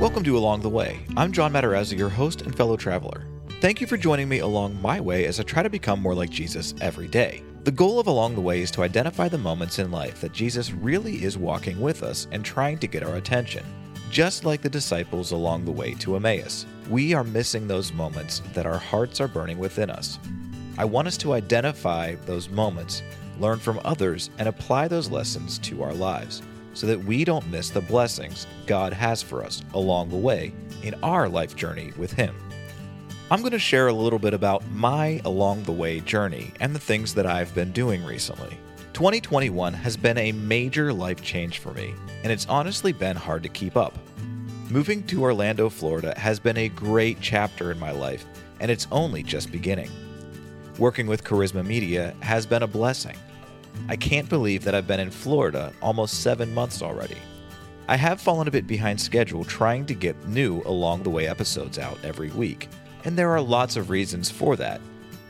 Welcome 0.00 0.24
to 0.24 0.38
Along 0.38 0.62
the 0.62 0.68
Way. 0.70 1.04
I'm 1.14 1.30
John 1.30 1.52
Matarazzo, 1.52 1.98
your 1.98 2.08
host 2.08 2.40
and 2.40 2.56
fellow 2.56 2.78
traveler. 2.78 3.26
Thank 3.60 3.82
you 3.82 3.86
for 3.86 3.98
joining 3.98 4.30
me 4.30 4.38
along 4.38 4.80
my 4.80 4.98
way 4.98 5.26
as 5.26 5.38
I 5.38 5.42
try 5.42 5.62
to 5.62 5.68
become 5.68 6.00
more 6.00 6.14
like 6.14 6.30
Jesus 6.30 6.72
every 6.80 7.06
day. 7.06 7.42
The 7.64 7.70
goal 7.70 8.00
of 8.00 8.06
Along 8.06 8.34
the 8.34 8.40
Way 8.40 8.62
is 8.62 8.70
to 8.70 8.82
identify 8.82 9.28
the 9.28 9.36
moments 9.36 9.78
in 9.78 9.90
life 9.90 10.22
that 10.22 10.32
Jesus 10.32 10.72
really 10.72 11.22
is 11.22 11.36
walking 11.36 11.78
with 11.82 12.02
us 12.02 12.28
and 12.32 12.42
trying 12.42 12.78
to 12.78 12.86
get 12.86 13.02
our 13.02 13.16
attention. 13.16 13.62
Just 14.10 14.46
like 14.46 14.62
the 14.62 14.70
disciples 14.70 15.32
along 15.32 15.66
the 15.66 15.70
way 15.70 15.92
to 15.96 16.16
Emmaus, 16.16 16.64
we 16.88 17.12
are 17.12 17.22
missing 17.22 17.68
those 17.68 17.92
moments 17.92 18.40
that 18.54 18.64
our 18.64 18.78
hearts 18.78 19.20
are 19.20 19.28
burning 19.28 19.58
within 19.58 19.90
us. 19.90 20.18
I 20.78 20.86
want 20.86 21.08
us 21.08 21.18
to 21.18 21.34
identify 21.34 22.14
those 22.24 22.48
moments, 22.48 23.02
learn 23.38 23.58
from 23.58 23.78
others, 23.84 24.30
and 24.38 24.48
apply 24.48 24.88
those 24.88 25.10
lessons 25.10 25.58
to 25.58 25.82
our 25.82 25.92
lives 25.92 26.40
so 26.74 26.86
that 26.86 27.04
we 27.04 27.24
don't 27.24 27.50
miss 27.50 27.70
the 27.70 27.80
blessings 27.80 28.46
God 28.66 28.92
has 28.92 29.22
for 29.22 29.44
us 29.44 29.62
along 29.74 30.10
the 30.10 30.16
way 30.16 30.52
in 30.82 30.94
our 31.02 31.28
life 31.28 31.56
journey 31.56 31.92
with 31.96 32.12
Him. 32.12 32.34
I'm 33.30 33.40
going 33.40 33.52
to 33.52 33.58
share 33.58 33.88
a 33.88 33.92
little 33.92 34.18
bit 34.18 34.34
about 34.34 34.68
my 34.72 35.20
along 35.24 35.62
the 35.62 35.72
way 35.72 36.00
journey 36.00 36.52
and 36.58 36.74
the 36.74 36.80
things 36.80 37.14
that 37.14 37.26
I've 37.26 37.54
been 37.54 37.70
doing 37.70 38.04
recently. 38.04 38.58
2021 38.92 39.72
has 39.72 39.96
been 39.96 40.18
a 40.18 40.32
major 40.32 40.92
life 40.92 41.22
change 41.22 41.58
for 41.58 41.72
me, 41.72 41.94
and 42.24 42.32
it's 42.32 42.46
honestly 42.46 42.92
been 42.92 43.16
hard 43.16 43.42
to 43.44 43.48
keep 43.48 43.76
up. 43.76 43.96
Moving 44.68 45.04
to 45.04 45.22
Orlando, 45.22 45.68
Florida 45.68 46.12
has 46.16 46.38
been 46.38 46.56
a 46.56 46.68
great 46.68 47.20
chapter 47.20 47.70
in 47.70 47.78
my 47.78 47.92
life, 47.92 48.26
and 48.58 48.70
it's 48.70 48.86
only 48.90 49.22
just 49.22 49.52
beginning. 49.52 49.90
Working 50.78 51.06
with 51.06 51.24
Charisma 51.24 51.64
Media 51.64 52.14
has 52.20 52.46
been 52.46 52.62
a 52.62 52.66
blessing. 52.66 53.16
I 53.88 53.96
can't 53.96 54.28
believe 54.28 54.64
that 54.64 54.74
I've 54.74 54.86
been 54.86 55.00
in 55.00 55.10
Florida 55.10 55.72
almost 55.80 56.22
seven 56.22 56.52
months 56.54 56.82
already. 56.82 57.18
I 57.88 57.96
have 57.96 58.20
fallen 58.20 58.48
a 58.48 58.52
bit 58.52 58.66
behind 58.66 59.00
schedule 59.00 59.44
trying 59.44 59.86
to 59.86 59.94
get 59.94 60.28
new 60.28 60.62
along 60.62 61.02
the 61.02 61.10
way 61.10 61.26
episodes 61.26 61.78
out 61.78 61.98
every 62.04 62.30
week, 62.30 62.68
and 63.04 63.16
there 63.16 63.30
are 63.30 63.40
lots 63.40 63.76
of 63.76 63.90
reasons 63.90 64.30
for 64.30 64.56
that 64.56 64.80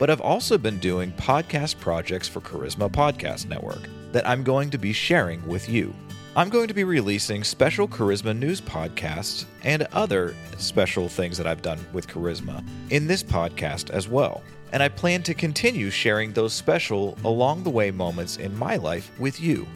but 0.01 0.09
I've 0.09 0.19
also 0.19 0.57
been 0.57 0.79
doing 0.79 1.11
podcast 1.11 1.79
projects 1.79 2.27
for 2.27 2.41
Charisma 2.41 2.91
Podcast 2.91 3.47
Network 3.47 3.87
that 4.13 4.27
I'm 4.27 4.43
going 4.43 4.71
to 4.71 4.79
be 4.79 4.93
sharing 4.93 5.45
with 5.47 5.69
you. 5.69 5.93
I'm 6.35 6.49
going 6.49 6.67
to 6.67 6.73
be 6.73 6.83
releasing 6.83 7.43
special 7.43 7.87
Charisma 7.87 8.37
news 8.37 8.61
podcasts 8.61 9.45
and 9.63 9.87
other 9.91 10.33
special 10.57 11.09
things 11.09 11.37
that 11.37 11.45
I've 11.45 11.61
done 11.61 11.79
with 11.91 12.07
Charisma 12.07 12.63
in 12.89 13.05
this 13.05 13.21
podcast 13.21 13.89
as 13.89 14.07
well. 14.07 14.41
And 14.71 14.81
I 14.81 14.87
plan 14.87 15.23
to 15.23 15.33
continue 15.33 15.89
sharing 15.89 16.31
those 16.31 16.53
special 16.53 17.17
along 17.25 17.63
the 17.63 17.69
way 17.69 17.91
moments 17.91 18.37
in 18.37 18.57
my 18.57 18.77
life 18.77 19.11
with 19.19 19.41
you. 19.41 19.67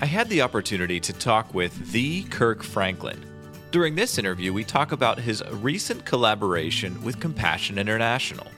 I 0.00 0.06
had 0.06 0.28
the 0.28 0.42
opportunity 0.42 0.98
to 0.98 1.12
talk 1.12 1.54
with 1.54 1.92
the 1.92 2.24
Kirk 2.24 2.62
Franklin. 2.62 3.24
During 3.70 3.94
this 3.94 4.18
interview, 4.18 4.52
we 4.52 4.64
talk 4.64 4.90
about 4.90 5.20
his 5.20 5.44
recent 5.50 6.04
collaboration 6.04 7.00
with 7.04 7.20
Compassion 7.20 7.78
International 7.78 8.48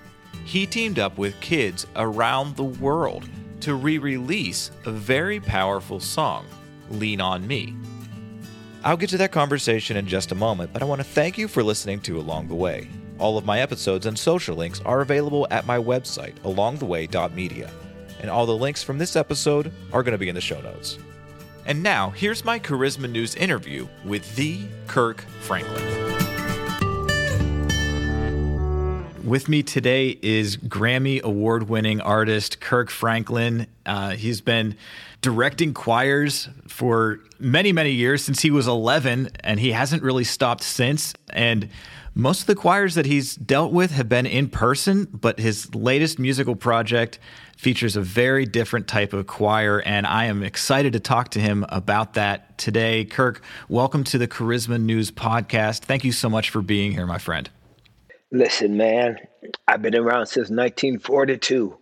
he 0.44 0.66
teamed 0.66 0.98
up 0.98 1.18
with 1.18 1.38
kids 1.40 1.86
around 1.96 2.56
the 2.56 2.64
world 2.64 3.28
to 3.60 3.74
re 3.74 3.98
release 3.98 4.70
a 4.86 4.90
very 4.90 5.38
powerful 5.38 6.00
song, 6.00 6.44
Lean 6.92 7.20
on 7.20 7.46
Me. 7.46 7.74
I'll 8.84 8.96
get 8.96 9.10
to 9.10 9.18
that 9.18 9.32
conversation 9.32 9.96
in 9.96 10.06
just 10.06 10.32
a 10.32 10.34
moment, 10.34 10.72
but 10.72 10.82
I 10.82 10.86
want 10.86 11.00
to 11.00 11.06
thank 11.06 11.38
you 11.38 11.48
for 11.48 11.62
listening 11.62 12.00
to 12.00 12.18
Along 12.18 12.48
the 12.48 12.54
Way. 12.54 12.88
All 13.18 13.38
of 13.38 13.44
my 13.44 13.60
episodes 13.60 14.06
and 14.06 14.18
social 14.18 14.56
links 14.56 14.80
are 14.84 15.00
available 15.00 15.46
at 15.50 15.66
my 15.66 15.78
website, 15.78 16.34
alongtheway.media, 16.40 17.70
and 18.20 18.30
all 18.30 18.46
the 18.46 18.56
links 18.56 18.82
from 18.82 18.98
this 18.98 19.14
episode 19.14 19.72
are 19.92 20.02
going 20.02 20.12
to 20.12 20.18
be 20.18 20.28
in 20.28 20.34
the 20.34 20.40
show 20.40 20.60
notes. 20.60 20.98
And 21.64 21.82
now, 21.82 22.10
here's 22.10 22.44
my 22.44 22.58
Charisma 22.58 23.08
News 23.08 23.36
interview 23.36 23.86
with 24.04 24.34
the 24.34 24.62
Kirk 24.88 25.20
Franklin. 25.40 26.02
With 29.24 29.48
me 29.48 29.62
today 29.62 30.18
is 30.20 30.56
Grammy 30.56 31.22
award 31.22 31.68
winning 31.68 32.00
artist 32.00 32.58
Kirk 32.58 32.90
Franklin. 32.90 33.68
Uh, 33.86 34.10
he's 34.10 34.40
been 34.40 34.76
directing 35.22 35.72
choirs 35.72 36.48
for 36.66 37.20
many, 37.38 37.72
many 37.72 37.92
years 37.92 38.22
since 38.22 38.42
he 38.42 38.50
was 38.50 38.66
11, 38.66 39.30
and 39.40 39.58
he 39.58 39.72
hasn't 39.72 40.02
really 40.02 40.24
stopped 40.24 40.62
since. 40.62 41.14
And 41.30 41.70
most 42.14 42.42
of 42.42 42.46
the 42.48 42.56
choirs 42.56 42.96
that 42.96 43.06
he's 43.06 43.36
dealt 43.36 43.72
with 43.72 43.92
have 43.92 44.08
been 44.08 44.26
in 44.26 44.48
person, 44.48 45.08
but 45.12 45.38
his 45.38 45.74
latest 45.74 46.18
musical 46.18 46.56
project 46.56 47.20
features 47.56 47.96
a 47.96 48.00
very 48.00 48.44
different 48.44 48.88
type 48.88 49.12
of 49.12 49.28
choir, 49.28 49.80
and 49.86 50.06
I 50.06 50.24
am 50.24 50.42
excited 50.42 50.92
to 50.94 51.00
talk 51.00 51.30
to 51.30 51.40
him 51.40 51.64
about 51.68 52.14
that 52.14 52.58
today. 52.58 53.04
Kirk, 53.04 53.42
welcome 53.68 54.02
to 54.04 54.18
the 54.18 54.26
Charisma 54.26 54.80
News 54.82 55.12
Podcast. 55.12 55.80
Thank 55.80 56.04
you 56.04 56.12
so 56.12 56.28
much 56.28 56.50
for 56.50 56.60
being 56.60 56.90
here, 56.90 57.06
my 57.06 57.18
friend. 57.18 57.48
Listen, 58.32 58.76
man, 58.76 59.18
I've 59.68 59.82
been 59.82 59.94
around 59.94 60.26
since 60.26 60.50
1942. 60.50 61.78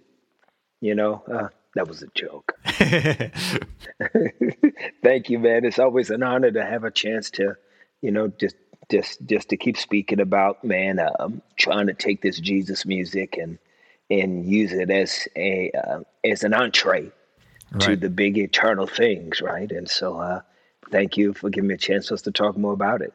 You 0.82 0.94
know, 0.94 1.22
uh, 1.32 1.48
that 1.74 1.88
was 1.88 2.02
a 2.02 2.08
joke. 2.14 2.52
Thank 5.02 5.30
you, 5.30 5.38
man. 5.38 5.64
It's 5.64 5.78
always 5.78 6.10
an 6.10 6.22
honor 6.22 6.50
to 6.50 6.64
have 6.64 6.84
a 6.84 6.90
chance 6.90 7.30
to, 7.32 7.54
you 8.02 8.10
know, 8.10 8.28
just 8.28 8.56
just 8.90 9.24
just 9.26 9.48
to 9.50 9.56
keep 9.56 9.76
speaking 9.76 10.20
about 10.20 10.64
man, 10.64 11.00
um, 11.18 11.42
trying 11.56 11.86
to 11.86 11.94
take 11.94 12.22
this 12.22 12.40
Jesus 12.40 12.84
music 12.84 13.36
and 13.36 13.58
and 14.10 14.44
use 14.44 14.72
it 14.72 14.90
as 14.90 15.28
a 15.36 15.70
uh, 15.72 16.00
as 16.24 16.42
an 16.42 16.52
entree 16.52 17.12
right. 17.72 17.80
to 17.80 17.96
the 17.96 18.10
big 18.10 18.36
eternal 18.36 18.86
things, 18.86 19.40
right? 19.40 19.70
And 19.70 19.88
so, 19.88 20.18
uh, 20.18 20.40
thank 20.90 21.16
you 21.16 21.32
for 21.34 21.50
giving 21.50 21.68
me 21.68 21.74
a 21.74 21.78
chance 21.78 22.08
for 22.08 22.14
us 22.14 22.22
to 22.22 22.32
talk 22.32 22.56
more 22.56 22.72
about 22.72 23.00
it. 23.00 23.14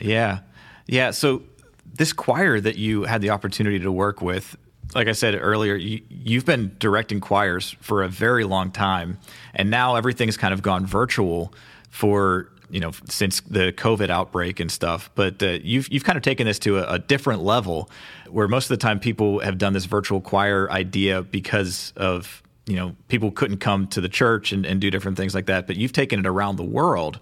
Yeah, 0.00 0.40
yeah. 0.86 1.10
So 1.10 1.42
this 1.84 2.12
choir 2.12 2.60
that 2.60 2.76
you 2.76 3.04
had 3.04 3.20
the 3.20 3.30
opportunity 3.30 3.78
to 3.80 3.92
work 3.92 4.22
with, 4.22 4.56
like 4.94 5.08
I 5.08 5.12
said 5.12 5.38
earlier, 5.40 5.74
you, 5.76 6.38
have 6.38 6.46
been 6.46 6.76
directing 6.78 7.20
choirs 7.20 7.76
for 7.80 8.02
a 8.02 8.08
very 8.08 8.44
long 8.44 8.70
time, 8.70 9.18
and 9.54 9.70
now 9.70 9.96
everything's 9.96 10.36
kind 10.36 10.52
of 10.52 10.62
gone 10.62 10.86
virtual 10.86 11.52
for 11.90 12.50
you 12.70 12.80
know 12.80 12.92
since 13.08 13.40
the 13.40 13.72
COVID 13.72 14.10
outbreak 14.10 14.60
and 14.60 14.70
stuff. 14.70 15.10
But 15.14 15.42
uh, 15.42 15.58
you've 15.62 15.92
you've 15.92 16.04
kind 16.04 16.16
of 16.16 16.22
taken 16.22 16.46
this 16.46 16.58
to 16.60 16.78
a, 16.78 16.94
a, 16.94 16.98
different 16.98 17.42
level, 17.42 17.90
where 18.28 18.48
most 18.48 18.64
of 18.64 18.70
the 18.70 18.82
time 18.82 18.98
people 19.00 19.40
have 19.40 19.58
done 19.58 19.72
this 19.72 19.84
virtual 19.84 20.20
choir 20.20 20.70
idea 20.70 21.22
because 21.22 21.92
of 21.96 22.42
you 22.66 22.76
know 22.76 22.96
people 23.08 23.30
couldn't 23.30 23.58
come 23.58 23.86
to 23.88 24.00
the 24.00 24.08
church 24.08 24.52
and, 24.52 24.66
and 24.66 24.80
do 24.80 24.90
different 24.90 25.16
things 25.16 25.34
like 25.34 25.46
that. 25.46 25.66
But 25.66 25.76
you've 25.76 25.92
taken 25.92 26.20
it 26.20 26.26
around 26.26 26.56
the 26.56 26.64
world. 26.64 27.20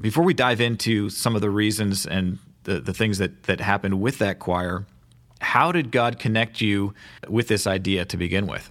Before 0.00 0.24
we 0.24 0.34
dive 0.34 0.60
into 0.60 1.08
some 1.08 1.36
of 1.36 1.40
the 1.40 1.50
reasons 1.50 2.04
and 2.04 2.38
the, 2.64 2.80
the 2.80 2.92
things 2.92 3.18
that, 3.18 3.44
that 3.44 3.60
happened 3.60 4.00
with 4.00 4.18
that 4.18 4.38
choir. 4.38 4.86
How 5.40 5.72
did 5.72 5.90
God 5.90 6.18
connect 6.18 6.60
you 6.60 6.94
with 7.28 7.48
this 7.48 7.66
idea 7.66 8.04
to 8.06 8.16
begin 8.16 8.46
with? 8.46 8.70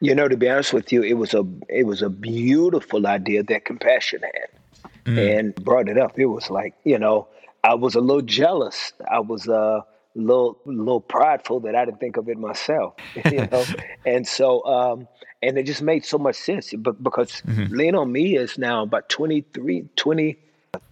You 0.00 0.14
know, 0.14 0.28
to 0.28 0.36
be 0.36 0.48
honest 0.48 0.72
with 0.72 0.92
you, 0.92 1.02
it 1.02 1.14
was 1.14 1.34
a 1.34 1.44
it 1.68 1.86
was 1.86 2.02
a 2.02 2.08
beautiful 2.08 3.06
idea 3.06 3.42
that 3.44 3.64
Compassion 3.64 4.20
had, 4.22 4.92
mm. 5.04 5.38
and 5.38 5.54
brought 5.54 5.88
it 5.88 5.98
up. 5.98 6.18
It 6.18 6.26
was 6.26 6.50
like 6.50 6.74
you 6.84 6.98
know, 6.98 7.28
I 7.62 7.74
was 7.74 7.94
a 7.94 8.00
little 8.00 8.22
jealous. 8.22 8.92
I 9.10 9.20
was 9.20 9.46
a 9.46 9.84
little 10.14 10.58
little 10.64 11.00
prideful 11.00 11.60
that 11.60 11.76
I 11.76 11.84
didn't 11.84 12.00
think 12.00 12.16
of 12.16 12.28
it 12.28 12.38
myself. 12.38 12.94
You 13.30 13.46
know, 13.52 13.64
and 14.06 14.26
so 14.26 14.64
um, 14.64 15.08
and 15.42 15.58
it 15.58 15.64
just 15.64 15.82
made 15.82 16.04
so 16.04 16.18
much 16.18 16.36
sense. 16.36 16.72
But 16.76 17.02
because 17.02 17.42
mm-hmm. 17.46 17.74
Lean 17.74 17.94
on 17.94 18.12
Me 18.12 18.36
is 18.36 18.58
now 18.58 18.82
about 18.82 19.08
23, 19.08 19.88
20, 19.96 20.36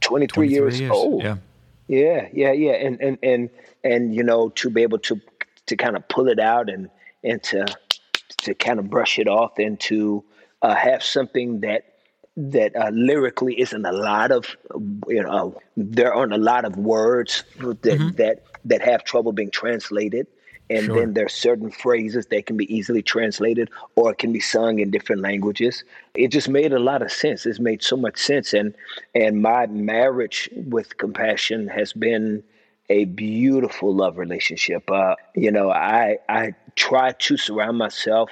23, 0.00 0.48
years, 0.48 0.80
years, 0.80 0.90
old. 0.90 1.22
Yeah. 1.22 1.36
Yeah, 1.88 2.28
yeah, 2.32 2.52
yeah, 2.52 2.72
and 2.72 3.00
and 3.00 3.18
and 3.22 3.50
and 3.82 4.14
you 4.14 4.22
know 4.22 4.50
to 4.50 4.70
be 4.70 4.82
able 4.82 4.98
to 5.00 5.20
to 5.66 5.76
kind 5.76 5.96
of 5.96 6.06
pull 6.08 6.28
it 6.28 6.38
out 6.38 6.68
and 6.68 6.90
and 7.24 7.42
to 7.44 7.66
to 8.42 8.54
kind 8.54 8.78
of 8.78 8.90
brush 8.90 9.18
it 9.18 9.26
off 9.26 9.58
and 9.58 9.80
to 9.80 10.22
uh, 10.62 10.74
have 10.74 11.02
something 11.02 11.60
that 11.60 11.94
that 12.36 12.76
uh, 12.76 12.90
lyrically 12.92 13.58
isn't 13.60 13.84
a 13.84 13.92
lot 13.92 14.30
of 14.30 14.56
you 15.08 15.22
know 15.22 15.58
there 15.76 16.14
aren't 16.14 16.34
a 16.34 16.38
lot 16.38 16.64
of 16.64 16.76
words 16.76 17.42
that 17.58 17.82
mm-hmm. 17.82 18.10
that 18.16 18.44
that 18.64 18.82
have 18.82 19.02
trouble 19.02 19.32
being 19.32 19.50
translated 19.50 20.26
and 20.70 20.86
sure. 20.86 21.00
then 21.00 21.14
there's 21.14 21.32
certain 21.32 21.70
phrases 21.70 22.26
that 22.26 22.46
can 22.46 22.56
be 22.56 22.72
easily 22.74 23.02
translated 23.02 23.70
or 23.96 24.14
can 24.14 24.32
be 24.32 24.40
sung 24.40 24.78
in 24.78 24.90
different 24.90 25.22
languages. 25.22 25.84
It 26.14 26.28
just 26.28 26.48
made 26.48 26.72
a 26.72 26.78
lot 26.78 27.02
of 27.02 27.10
sense. 27.10 27.46
It's 27.46 27.60
made 27.60 27.82
so 27.82 27.96
much 27.96 28.18
sense. 28.18 28.52
And 28.52 28.74
and 29.14 29.40
my 29.40 29.66
marriage 29.66 30.48
with 30.52 30.98
compassion 30.98 31.68
has 31.68 31.92
been 31.92 32.42
a 32.90 33.04
beautiful 33.06 33.94
love 33.94 34.18
relationship. 34.18 34.90
Uh, 34.90 35.14
you 35.34 35.50
know 35.50 35.70
i 35.70 36.18
i 36.28 36.52
try 36.76 37.12
to 37.12 37.36
surround 37.36 37.78
myself 37.78 38.30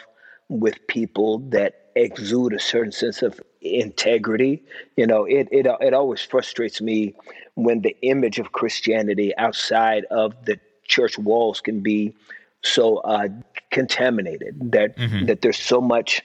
with 0.49 0.87
people 0.87 1.39
that 1.51 1.87
exude 1.97 2.53
a 2.53 2.61
certain 2.61 2.93
sense 2.93 3.23
of 3.23 3.41
integrity. 3.63 4.63
You 4.97 5.07
know 5.07 5.25
it 5.25 5.49
it, 5.51 5.67
it 5.81 5.95
always 5.95 6.21
frustrates 6.21 6.81
me 6.81 7.15
when 7.55 7.81
the 7.81 7.97
image 8.03 8.39
of 8.39 8.53
christianity 8.53 9.35
outside 9.39 10.05
of 10.11 10.35
the 10.45 10.61
church 10.87 11.19
walls 11.19 11.61
can 11.61 11.81
be 11.81 12.15
so 12.63 12.99
uh, 12.99 13.29
contaminated 13.71 14.73
that 14.73 14.97
mm-hmm. 14.97 15.27
that 15.27 15.43
there's 15.43 15.59
so 15.59 15.81
much 15.81 16.23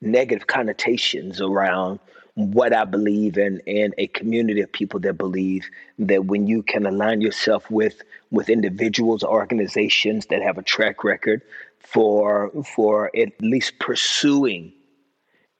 negative 0.00 0.46
connotations 0.46 1.40
around 1.40 1.98
what 2.34 2.74
I 2.74 2.84
believe 2.84 3.38
in 3.38 3.62
and 3.66 3.94
a 3.96 4.08
community 4.08 4.60
of 4.60 4.72
people 4.72 4.98
that 5.00 5.14
believe 5.14 5.68
that 6.00 6.26
when 6.26 6.46
you 6.46 6.62
can 6.62 6.84
align 6.84 7.20
yourself 7.20 7.70
with 7.70 8.02
with 8.30 8.48
individuals, 8.48 9.22
organizations 9.22 10.26
that 10.26 10.42
have 10.42 10.58
a 10.58 10.62
track 10.62 11.04
record 11.04 11.42
for 11.78 12.50
for 12.74 13.10
at 13.16 13.40
least 13.40 13.78
pursuing 13.78 14.72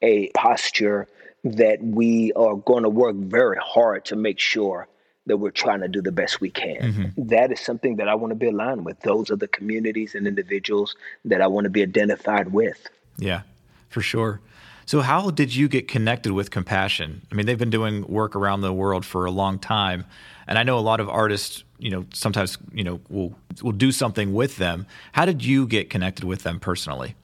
a 0.03 0.29
posture 0.31 1.09
that 1.45 1.83
we 1.83 2.33
are 2.33 2.57
going 2.57 2.83
to 2.83 2.89
work 2.89 3.17
very 3.17 3.59
hard 3.63 4.05
to 4.07 4.17
make 4.17 4.41
sure 4.41 4.89
that 5.27 5.39
we're 5.39 5.51
trying 5.51 5.81
to 5.81 5.89
do 5.89 6.03
the 6.03 6.13
best 6.13 6.41
we 6.41 6.51
can. 6.51 6.77
Mm-hmm. 6.77 7.29
That 7.29 7.51
is 7.53 7.61
something 7.61 7.97
that 7.97 8.09
I 8.09 8.15
want 8.15 8.33
to 8.33 8.35
be 8.35 8.47
aligned 8.47 8.85
with. 8.85 9.01
Those 9.01 9.31
are 9.31 9.37
the 9.37 9.49
communities 9.49 10.15
and 10.15 10.27
individuals 10.27 10.97
that 11.25 11.41
I 11.41 11.47
want 11.47 11.65
to 11.65 11.71
be 11.71 11.83
identified 11.83 12.53
with. 12.53 12.89
Yeah, 13.17 13.43
for 13.89 14.01
sure. 14.01 14.41
So, 14.87 15.01
how 15.01 15.31
did 15.31 15.55
you 15.55 15.69
get 15.69 15.89
connected 15.89 16.33
with 16.33 16.51
Compassion? 16.51 17.23
I 17.33 17.35
mean, 17.35 17.47
they've 17.47 17.59
been 17.59 17.71
doing 17.71 18.07
work 18.07 18.37
around 18.37 18.61
the 18.61 18.73
world 18.73 19.07
for 19.07 19.25
a 19.25 19.31
long 19.31 19.59
time, 19.59 20.05
and 20.47 20.59
I 20.59 20.63
know 20.63 20.79
a 20.79 20.81
lot 20.81 21.01
of 21.01 21.09
artists, 21.09 21.65
you 21.79 21.91
know, 21.91 22.05
sometimes 22.13 22.59
you 22.73 22.85
know 22.85 23.01
will 23.09 23.35
will 23.63 23.73
do 23.73 23.93
something 23.93 24.35
with 24.35 24.57
them. 24.57 24.87
How 25.13 25.25
did 25.25 25.45
you 25.45 25.67
get 25.67 25.89
connected 25.89 26.25
with 26.25 26.43
them 26.43 26.61
personally? 26.61 27.15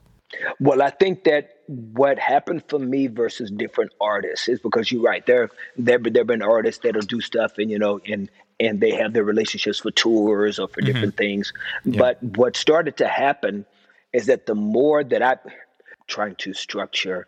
Well, 0.59 0.81
I 0.81 0.89
think 0.89 1.23
that 1.25 1.60
what 1.71 2.19
happened 2.19 2.63
for 2.67 2.79
me 2.79 3.07
versus 3.07 3.49
different 3.51 3.91
artists 3.99 4.47
is 4.47 4.59
because 4.59 4.91
you're 4.91 5.01
right. 5.01 5.25
There, 5.25 5.49
there, 5.77 5.99
there 5.99 6.21
have 6.21 6.27
been 6.27 6.41
artists 6.41 6.81
that'll 6.83 7.01
do 7.01 7.21
stuff, 7.21 7.57
and 7.57 7.69
you 7.69 7.79
know, 7.79 7.99
and 8.05 8.29
and 8.59 8.79
they 8.79 8.91
have 8.91 9.13
their 9.13 9.23
relationships 9.23 9.79
for 9.79 9.91
tours 9.91 10.59
or 10.59 10.67
for 10.67 10.81
mm-hmm. 10.81 10.91
different 10.91 11.17
things. 11.17 11.53
Yeah. 11.85 11.99
But 11.99 12.23
what 12.23 12.55
started 12.55 12.97
to 12.97 13.07
happen 13.07 13.65
is 14.13 14.27
that 14.27 14.45
the 14.45 14.55
more 14.55 15.03
that 15.03 15.23
I'm 15.23 15.39
trying 16.07 16.35
to 16.35 16.53
structure 16.53 17.27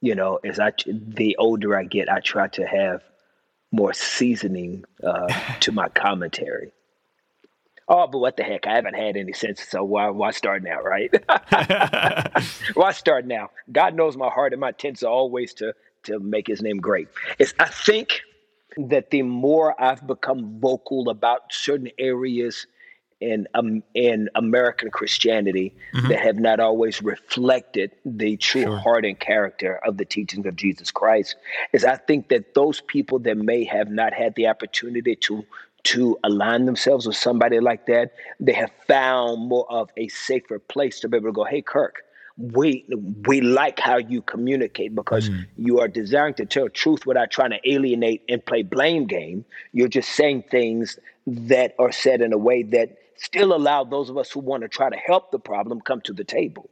you 0.00 0.14
know, 0.14 0.38
as 0.44 0.58
I 0.58 0.72
the 0.86 1.36
older 1.36 1.76
I 1.76 1.84
get, 1.84 2.10
I 2.10 2.20
try 2.20 2.48
to 2.48 2.66
have 2.66 3.02
more 3.72 3.92
seasoning 3.92 4.84
uh, 5.02 5.26
to 5.60 5.72
my 5.72 5.88
commentary. 5.88 6.72
Oh, 7.88 8.06
but 8.08 8.18
what 8.18 8.36
the 8.36 8.42
heck? 8.42 8.66
I 8.66 8.74
haven't 8.74 8.94
had 8.94 9.16
any 9.16 9.32
since, 9.32 9.62
so 9.62 9.84
why 9.84 10.10
why 10.10 10.32
start 10.32 10.62
now, 10.62 10.80
right? 10.80 11.10
why 12.74 12.92
start 12.92 13.26
now? 13.26 13.50
God 13.70 13.94
knows 13.94 14.16
my 14.16 14.28
heart 14.28 14.52
and 14.52 14.60
my 14.60 14.68
intents 14.68 15.02
are 15.02 15.12
always 15.12 15.54
to 15.54 15.74
to 16.04 16.18
make 16.18 16.48
His 16.48 16.62
name 16.62 16.78
great. 16.78 17.08
It's 17.38 17.54
I 17.60 17.66
think 17.66 18.22
that 18.76 19.10
the 19.10 19.22
more 19.22 19.80
I've 19.80 20.06
become 20.06 20.58
vocal 20.60 21.08
about 21.08 21.52
certain 21.52 21.90
areas 21.98 22.66
in 23.20 23.46
um, 23.54 23.82
in 23.94 24.28
American 24.34 24.90
Christianity 24.90 25.74
mm-hmm. 25.94 26.08
that 26.08 26.20
have 26.20 26.36
not 26.36 26.60
always 26.60 27.02
reflected 27.02 27.92
the 28.04 28.36
true 28.36 28.62
sure. 28.62 28.76
heart 28.76 29.04
and 29.04 29.18
character 29.18 29.80
of 29.86 29.96
the 29.96 30.04
teachings 30.04 30.44
of 30.44 30.56
Jesus 30.56 30.90
Christ 30.90 31.36
is 31.72 31.84
I 31.84 31.96
think 31.96 32.28
that 32.28 32.54
those 32.54 32.80
people 32.80 33.18
that 33.20 33.36
may 33.36 33.64
have 33.64 33.90
not 33.90 34.12
had 34.12 34.34
the 34.34 34.48
opportunity 34.48 35.16
to 35.16 35.46
to 35.86 36.18
align 36.24 36.66
themselves 36.66 37.06
with 37.06 37.16
somebody 37.16 37.60
like 37.60 37.86
that, 37.86 38.12
they 38.40 38.52
have 38.52 38.72
found 38.88 39.48
more 39.48 39.70
of 39.70 39.90
a 39.96 40.08
safer 40.08 40.58
place 40.58 40.98
to 41.00 41.08
be 41.08 41.16
able 41.16 41.28
to 41.28 41.32
go, 41.32 41.44
hey 41.44 41.62
Kirk, 41.62 42.02
we 42.36 42.84
we 43.26 43.40
like 43.40 43.78
how 43.78 43.96
you 43.96 44.20
communicate 44.20 44.94
because 44.94 45.30
mm. 45.30 45.46
you 45.56 45.80
are 45.80 45.88
desiring 45.88 46.34
to 46.34 46.44
tell 46.44 46.68
truth 46.68 47.06
without 47.06 47.30
trying 47.30 47.50
to 47.50 47.60
alienate 47.64 48.22
and 48.28 48.44
play 48.44 48.62
blame 48.62 49.06
game. 49.06 49.44
You're 49.72 49.88
just 49.88 50.10
saying 50.10 50.44
things 50.50 50.98
that 51.26 51.74
are 51.78 51.92
said 51.92 52.20
in 52.20 52.32
a 52.32 52.38
way 52.38 52.62
that 52.62 52.98
still 53.16 53.54
allow 53.54 53.84
those 53.84 54.10
of 54.10 54.18
us 54.18 54.30
who 54.30 54.40
want 54.40 54.62
to 54.64 54.68
try 54.68 54.90
to 54.90 54.96
help 54.96 55.30
the 55.30 55.38
problem 55.38 55.80
come 55.80 56.00
to 56.02 56.12
the 56.12 56.24
table. 56.24 56.68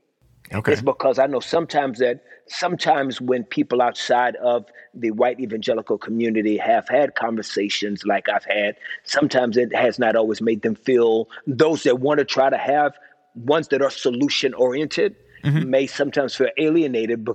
Okay. 0.52 0.72
It's 0.72 0.82
because 0.82 1.18
I 1.18 1.26
know 1.26 1.40
sometimes 1.40 1.98
that 2.00 2.22
sometimes 2.46 3.20
when 3.20 3.44
people 3.44 3.80
outside 3.80 4.36
of 4.36 4.66
the 4.92 5.10
white 5.10 5.40
evangelical 5.40 5.96
community 5.96 6.58
have 6.58 6.86
had 6.88 7.14
conversations 7.14 8.04
like 8.04 8.28
I've 8.28 8.44
had, 8.44 8.76
sometimes 9.04 9.56
it 9.56 9.74
has 9.74 9.98
not 9.98 10.16
always 10.16 10.42
made 10.42 10.62
them 10.62 10.74
feel 10.74 11.28
those 11.46 11.84
that 11.84 12.00
want 12.00 12.18
to 12.18 12.24
try 12.24 12.50
to 12.50 12.58
have 12.58 12.92
ones 13.34 13.68
that 13.68 13.80
are 13.80 13.90
solution 13.90 14.52
oriented 14.54 15.16
mm-hmm. 15.42 15.68
may 15.68 15.86
sometimes 15.86 16.34
feel 16.34 16.50
alienated 16.58 17.26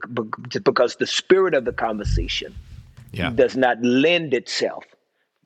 because 0.64 0.96
the 0.98 1.08
spirit 1.08 1.54
of 1.54 1.66
the 1.66 1.74
conversation 1.74 2.56
yeah. 3.12 3.32
does 3.32 3.56
not 3.56 3.82
lend 3.82 4.34
itself 4.34 4.84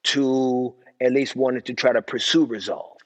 to 0.03 0.73
at 1.01 1.11
least 1.11 1.35
wanting 1.35 1.61
to 1.61 1.73
try 1.73 1.91
to 1.91 2.01
pursue 2.01 2.45
resolve. 2.45 2.97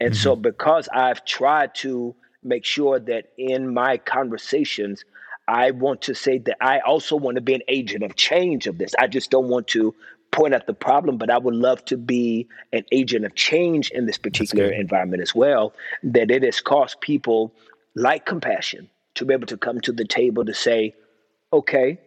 And 0.00 0.12
mm-hmm. 0.12 0.22
so, 0.22 0.36
because 0.36 0.88
I've 0.92 1.24
tried 1.24 1.74
to 1.76 2.14
make 2.42 2.64
sure 2.64 2.98
that 2.98 3.32
in 3.36 3.72
my 3.72 3.98
conversations, 3.98 5.04
I 5.48 5.72
want 5.72 6.02
to 6.02 6.14
say 6.14 6.38
that 6.38 6.56
I 6.60 6.80
also 6.80 7.16
want 7.16 7.36
to 7.36 7.40
be 7.40 7.54
an 7.54 7.62
agent 7.68 8.04
of 8.04 8.16
change 8.16 8.66
of 8.66 8.78
this. 8.78 8.94
I 8.98 9.06
just 9.06 9.30
don't 9.30 9.48
want 9.48 9.68
to 9.68 9.94
point 10.30 10.54
at 10.54 10.66
the 10.66 10.74
problem, 10.74 11.18
but 11.18 11.30
I 11.30 11.38
would 11.38 11.54
love 11.54 11.84
to 11.86 11.96
be 11.96 12.48
an 12.72 12.84
agent 12.92 13.24
of 13.24 13.34
change 13.34 13.90
in 13.90 14.06
this 14.06 14.18
particular 14.18 14.70
environment 14.70 15.22
as 15.22 15.34
well. 15.34 15.74
That 16.02 16.30
it 16.30 16.42
has 16.44 16.60
caused 16.60 17.00
people 17.00 17.52
like 17.94 18.26
compassion 18.26 18.88
to 19.16 19.24
be 19.24 19.34
able 19.34 19.48
to 19.48 19.56
come 19.56 19.80
to 19.80 19.92
the 19.92 20.04
table 20.04 20.44
to 20.44 20.54
say, 20.54 20.94
okay, 21.52 21.98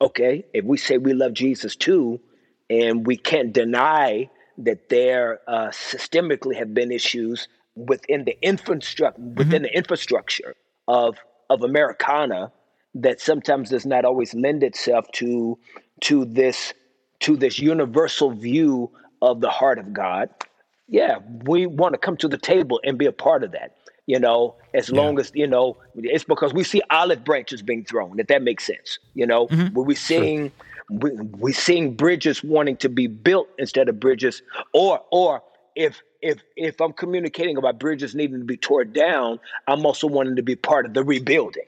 okay, 0.00 0.44
if 0.54 0.64
we 0.64 0.78
say 0.78 0.98
we 0.98 1.12
love 1.12 1.32
Jesus 1.34 1.74
too, 1.74 2.20
and 2.70 3.06
we 3.06 3.16
can't 3.16 3.52
deny 3.52 4.30
that 4.58 4.88
there 4.88 5.40
uh, 5.48 5.68
systemically 5.68 6.54
have 6.56 6.72
been 6.72 6.92
issues 6.92 7.48
within 7.74 8.24
the 8.24 8.36
infrastructure 8.42 9.20
within 9.20 9.46
mm-hmm. 9.46 9.62
the 9.64 9.76
infrastructure 9.76 10.54
of 10.88 11.16
of 11.50 11.62
Americana 11.62 12.52
that 12.94 13.20
sometimes 13.20 13.70
does 13.70 13.86
not 13.86 14.04
always 14.04 14.34
lend 14.34 14.62
itself 14.62 15.10
to 15.12 15.58
to 16.00 16.24
this 16.24 16.74
to 17.20 17.36
this 17.36 17.58
universal 17.58 18.30
view 18.30 18.90
of 19.22 19.40
the 19.40 19.50
heart 19.50 19.78
of 19.78 19.92
God. 19.92 20.28
Yeah, 20.88 21.18
we 21.44 21.66
want 21.66 21.94
to 21.94 21.98
come 21.98 22.16
to 22.18 22.28
the 22.28 22.36
table 22.36 22.80
and 22.84 22.98
be 22.98 23.06
a 23.06 23.12
part 23.12 23.44
of 23.44 23.52
that. 23.52 23.76
You 24.06 24.18
know, 24.18 24.56
as 24.74 24.90
long 24.90 25.18
as 25.20 25.30
you 25.34 25.46
know, 25.46 25.76
it's 25.94 26.24
because 26.24 26.52
we 26.52 26.64
see 26.64 26.82
olive 26.90 27.24
branches 27.24 27.62
being 27.62 27.84
thrown. 27.84 28.18
If 28.18 28.26
that 28.26 28.42
makes 28.42 28.66
sense, 28.66 28.98
you 29.14 29.26
know, 29.26 29.46
mm-hmm. 29.46 29.74
where 29.74 29.84
we 29.84 29.94
seeing. 29.94 30.48
Sure 30.48 30.66
we, 30.90 31.10
we're 31.12 31.54
seeing 31.54 31.94
bridges 31.94 32.42
wanting 32.42 32.76
to 32.78 32.88
be 32.88 33.06
built 33.06 33.48
instead 33.58 33.88
of 33.88 33.98
bridges 33.98 34.42
or 34.72 35.00
or 35.10 35.42
if 35.74 36.00
if 36.20 36.42
if 36.56 36.80
I'm 36.80 36.92
communicating 36.92 37.56
about 37.56 37.78
bridges 37.78 38.14
needing 38.14 38.38
to 38.38 38.44
be 38.44 38.56
torn 38.56 38.92
down, 38.92 39.40
I'm 39.66 39.84
also 39.84 40.06
wanting 40.06 40.36
to 40.36 40.42
be 40.42 40.56
part 40.56 40.86
of 40.86 40.94
the 40.94 41.02
rebuilding. 41.02 41.66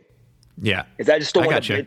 Yeah. 0.60 0.84
Is 0.98 1.08
I 1.08 1.18
just 1.18 1.34
don't 1.34 1.46
want 1.46 1.64
to 1.64 1.86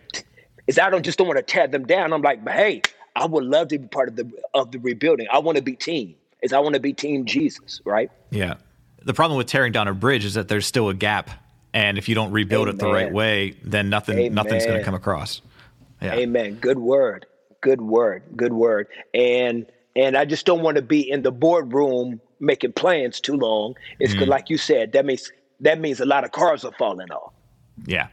is 0.67 0.77
I 0.77 0.89
don't 0.89 1.03
just 1.03 1.17
don't 1.17 1.27
want 1.27 1.37
to 1.37 1.43
tear 1.43 1.67
them 1.67 1.85
down. 1.85 2.13
I'm 2.13 2.21
like, 2.21 2.43
but 2.43 2.53
hey, 2.53 2.81
I 3.15 3.25
would 3.25 3.45
love 3.45 3.69
to 3.69 3.79
be 3.79 3.87
part 3.87 4.09
of 4.09 4.15
the 4.15 4.29
of 4.53 4.71
the 4.71 4.79
rebuilding. 4.79 5.27
I 5.31 5.39
want 5.39 5.57
to 5.57 5.63
be 5.63 5.75
team. 5.75 6.15
Is 6.43 6.53
I 6.53 6.59
want 6.59 6.75
to 6.75 6.79
be 6.79 6.93
team 6.93 7.25
Jesus, 7.25 7.81
right? 7.85 8.11
Yeah. 8.29 8.55
The 9.03 9.13
problem 9.13 9.37
with 9.37 9.47
tearing 9.47 9.71
down 9.71 9.87
a 9.87 9.93
bridge 9.93 10.25
is 10.25 10.35
that 10.35 10.47
there's 10.47 10.67
still 10.67 10.89
a 10.89 10.93
gap. 10.93 11.31
And 11.73 11.97
if 11.97 12.09
you 12.09 12.15
don't 12.15 12.31
rebuild 12.31 12.67
Amen. 12.67 12.75
it 12.75 12.79
the 12.79 12.91
right 12.91 13.11
way, 13.11 13.55
then 13.63 13.89
nothing 13.89 14.17
Amen. 14.17 14.33
nothing's 14.33 14.65
going 14.65 14.77
to 14.77 14.83
come 14.83 14.93
across. 14.93 15.41
Yeah. 16.01 16.15
Amen. 16.15 16.55
Good 16.55 16.77
word. 16.77 17.25
Good 17.61 17.81
word. 17.81 18.23
Good 18.35 18.53
word. 18.53 18.87
And 19.13 19.65
and 19.97 20.15
I 20.15 20.25
just 20.25 20.45
don't 20.45 20.61
want 20.61 20.75
to 20.75 20.83
be 20.83 21.09
in 21.09 21.23
the 21.23 21.31
boardroom 21.31 22.21
making 22.39 22.73
plans 22.73 23.19
too 23.19 23.35
long. 23.35 23.75
It's 23.99 24.13
mm. 24.13 24.27
like 24.27 24.49
you 24.49 24.57
said, 24.57 24.91
that 24.91 25.05
means 25.05 25.31
that 25.59 25.79
means 25.79 25.99
a 25.99 26.05
lot 26.05 26.23
of 26.23 26.31
cars 26.31 26.63
are 26.63 26.71
falling 26.77 27.09
off. 27.09 27.33
Yeah. 27.85 28.07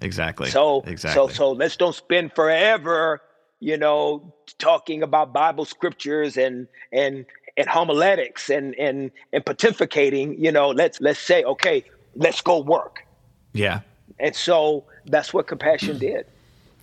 Exactly. 0.00 0.50
So 0.50 0.82
exactly. 0.84 1.28
so 1.28 1.32
so 1.32 1.52
let's 1.52 1.76
don't 1.76 1.94
spend 1.94 2.34
forever, 2.34 3.22
you 3.60 3.76
know, 3.76 4.34
talking 4.58 5.02
about 5.02 5.32
Bible 5.32 5.64
scriptures 5.64 6.36
and 6.36 6.66
and 6.92 7.24
and 7.56 7.68
homiletics 7.68 8.50
and 8.50 8.74
and 8.74 9.12
and 9.32 9.44
pontificating, 9.44 10.36
you 10.38 10.50
know, 10.50 10.70
let's 10.70 11.00
let's 11.00 11.20
say, 11.20 11.44
okay, 11.44 11.84
let's 12.16 12.40
go 12.40 12.58
work. 12.58 13.06
Yeah. 13.52 13.80
And 14.18 14.34
so 14.34 14.84
that's 15.06 15.32
what 15.32 15.46
compassion 15.46 15.98
did 16.08 16.26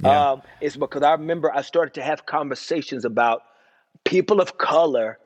yeah. 0.02 0.32
um, 0.32 0.42
is 0.62 0.78
because 0.78 1.04
I 1.04 1.12
remember 1.12 1.54
I 1.54 1.62
started 1.62 1.94
to 1.96 2.02
have 2.02 2.26
conversations 2.26 3.04
about 3.04 3.44
people 4.04 4.42
of 4.42 4.58
color 4.58 5.20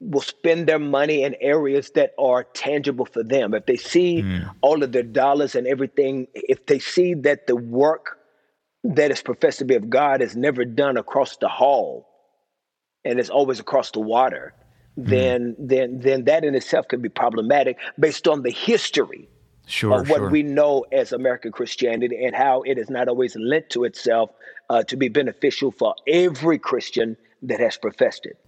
will 0.00 0.20
spend 0.20 0.68
their 0.68 0.78
money 0.78 1.24
in 1.24 1.34
areas 1.40 1.90
that 1.94 2.12
are 2.18 2.44
tangible 2.44 3.04
for 3.04 3.22
them. 3.22 3.54
If 3.54 3.66
they 3.66 3.76
see 3.76 4.22
mm. 4.22 4.48
all 4.60 4.82
of 4.82 4.92
their 4.92 5.02
dollars 5.02 5.54
and 5.54 5.66
everything, 5.66 6.28
if 6.34 6.66
they 6.66 6.78
see 6.78 7.14
that 7.14 7.46
the 7.46 7.56
work 7.56 8.18
that 8.84 9.10
is 9.10 9.22
professed 9.22 9.58
to 9.58 9.64
be 9.64 9.74
of 9.74 9.90
God 9.90 10.22
is 10.22 10.36
never 10.36 10.64
done 10.64 10.96
across 10.96 11.36
the 11.38 11.48
hall 11.48 12.08
and 13.04 13.18
it's 13.18 13.30
always 13.30 13.58
across 13.58 13.90
the 13.90 14.00
water, 14.00 14.54
mm. 14.96 15.06
then 15.08 15.56
then 15.58 15.98
then 15.98 16.24
that 16.24 16.44
in 16.44 16.54
itself 16.54 16.86
can 16.86 17.00
be 17.00 17.08
problematic 17.08 17.76
based 17.98 18.28
on 18.28 18.42
the 18.42 18.50
history 18.50 19.28
sure, 19.66 20.00
of 20.00 20.08
what 20.08 20.18
sure. 20.18 20.30
we 20.30 20.44
know 20.44 20.84
as 20.92 21.12
American 21.12 21.50
Christianity 21.50 22.24
and 22.24 22.36
how 22.36 22.62
it 22.62 22.78
is 22.78 22.88
not 22.88 23.08
always 23.08 23.34
lent 23.34 23.70
to 23.70 23.82
itself 23.82 24.30
uh, 24.70 24.84
to 24.84 24.96
be 24.96 25.08
beneficial 25.08 25.72
for 25.72 25.96
every 26.06 26.58
Christian 26.58 27.16
that 27.42 27.60
has 27.60 27.76
professed 27.76 28.26
it. 28.26 28.38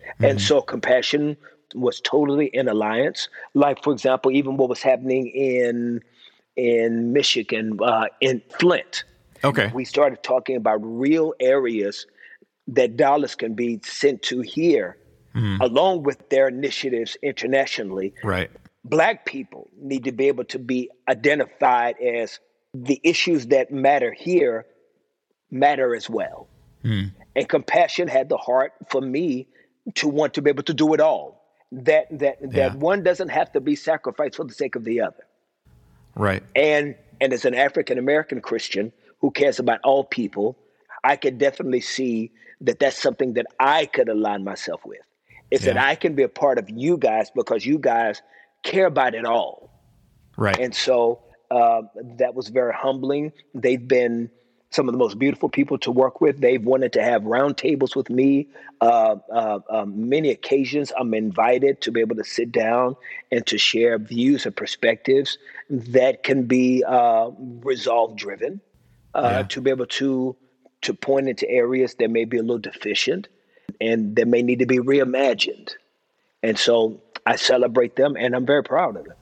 Mm-hmm. 0.00 0.24
And 0.24 0.40
so 0.40 0.60
compassion 0.60 1.36
was 1.74 2.00
totally 2.00 2.46
in 2.46 2.68
alliance. 2.68 3.28
Like, 3.54 3.82
for 3.82 3.92
example, 3.92 4.30
even 4.30 4.56
what 4.56 4.68
was 4.68 4.82
happening 4.82 5.28
in 5.28 6.02
in 6.56 7.12
Michigan, 7.12 7.78
uh, 7.82 8.06
in 8.20 8.40
Flint. 8.60 9.04
Okay. 9.42 9.70
We 9.74 9.84
started 9.84 10.22
talking 10.22 10.56
about 10.56 10.78
real 10.82 11.34
areas 11.40 12.06
that 12.68 12.96
dollars 12.96 13.34
can 13.34 13.54
be 13.54 13.80
sent 13.84 14.22
to 14.22 14.40
here, 14.40 14.96
mm. 15.34 15.60
along 15.60 16.04
with 16.04 16.28
their 16.28 16.48
initiatives 16.48 17.16
internationally. 17.22 18.14
Right. 18.22 18.50
Black 18.84 19.26
people 19.26 19.68
need 19.76 20.04
to 20.04 20.12
be 20.12 20.28
able 20.28 20.44
to 20.44 20.58
be 20.58 20.90
identified 21.08 21.96
as 22.00 22.38
the 22.72 23.00
issues 23.02 23.46
that 23.48 23.72
matter 23.72 24.12
here 24.12 24.66
matter 25.50 25.94
as 25.94 26.08
well. 26.08 26.48
Mm. 26.84 27.12
And 27.36 27.48
compassion 27.48 28.08
had 28.08 28.28
the 28.28 28.36
heart 28.36 28.72
for 28.88 29.00
me 29.00 29.48
to 29.96 30.08
want 30.08 30.34
to 30.34 30.42
be 30.42 30.50
able 30.50 30.62
to 30.64 30.74
do 30.74 30.94
it 30.94 31.00
all. 31.00 31.42
That 31.72 32.06
that 32.18 32.38
yeah. 32.40 32.48
that 32.68 32.76
one 32.76 33.02
doesn't 33.02 33.30
have 33.30 33.52
to 33.52 33.60
be 33.60 33.74
sacrificed 33.74 34.36
for 34.36 34.44
the 34.44 34.54
sake 34.54 34.76
of 34.76 34.84
the 34.84 35.00
other. 35.00 35.24
Right. 36.14 36.42
And 36.54 36.94
and 37.20 37.32
as 37.32 37.44
an 37.44 37.54
African 37.54 37.98
American 37.98 38.40
Christian 38.40 38.92
who 39.20 39.30
cares 39.30 39.58
about 39.58 39.80
all 39.82 40.04
people, 40.04 40.56
I 41.02 41.16
could 41.16 41.38
definitely 41.38 41.80
see 41.80 42.30
that 42.60 42.78
that's 42.78 43.00
something 43.00 43.34
that 43.34 43.46
I 43.58 43.86
could 43.86 44.08
align 44.08 44.44
myself 44.44 44.82
with. 44.84 45.00
Is 45.50 45.64
yeah. 45.64 45.74
that 45.74 45.84
I 45.84 45.94
can 45.94 46.14
be 46.14 46.22
a 46.22 46.28
part 46.28 46.58
of 46.58 46.70
you 46.70 46.96
guys 46.96 47.30
because 47.34 47.66
you 47.66 47.78
guys 47.78 48.22
care 48.62 48.86
about 48.86 49.14
it 49.14 49.24
all. 49.24 49.70
Right. 50.36 50.58
And 50.58 50.74
so 50.74 51.22
uh, 51.50 51.82
that 52.18 52.34
was 52.34 52.48
very 52.48 52.72
humbling. 52.72 53.32
They've 53.54 53.86
been 53.86 54.30
some 54.74 54.88
of 54.88 54.92
the 54.92 54.98
most 54.98 55.20
beautiful 55.20 55.48
people 55.48 55.78
to 55.78 55.92
work 55.92 56.20
with. 56.20 56.40
They've 56.40 56.64
wanted 56.64 56.92
to 56.94 57.02
have 57.02 57.22
roundtables 57.22 57.94
with 57.94 58.10
me. 58.10 58.48
Uh, 58.80 59.16
uh, 59.32 59.60
um, 59.70 60.08
many 60.08 60.30
occasions, 60.30 60.92
I'm 60.98 61.14
invited 61.14 61.80
to 61.82 61.92
be 61.92 62.00
able 62.00 62.16
to 62.16 62.24
sit 62.24 62.50
down 62.50 62.96
and 63.30 63.46
to 63.46 63.56
share 63.56 63.98
views 63.98 64.46
and 64.46 64.56
perspectives 64.56 65.38
that 65.70 66.24
can 66.24 66.46
be 66.46 66.82
uh, 66.82 67.30
resolve 67.38 68.16
driven. 68.16 68.60
Uh, 69.14 69.28
yeah. 69.30 69.42
To 69.44 69.60
be 69.60 69.70
able 69.70 69.86
to 69.86 70.34
to 70.82 70.92
point 70.92 71.28
into 71.28 71.48
areas 71.48 71.94
that 71.94 72.10
may 72.10 72.24
be 72.24 72.36
a 72.36 72.42
little 72.42 72.58
deficient 72.58 73.28
and 73.80 74.16
that 74.16 74.26
may 74.26 74.42
need 74.42 74.58
to 74.58 74.66
be 74.66 74.78
reimagined. 74.78 75.70
And 76.42 76.58
so 76.58 77.00
I 77.24 77.36
celebrate 77.36 77.96
them, 77.96 78.16
and 78.18 78.34
I'm 78.34 78.44
very 78.44 78.64
proud 78.64 78.96
of 78.96 79.04
them 79.04 79.14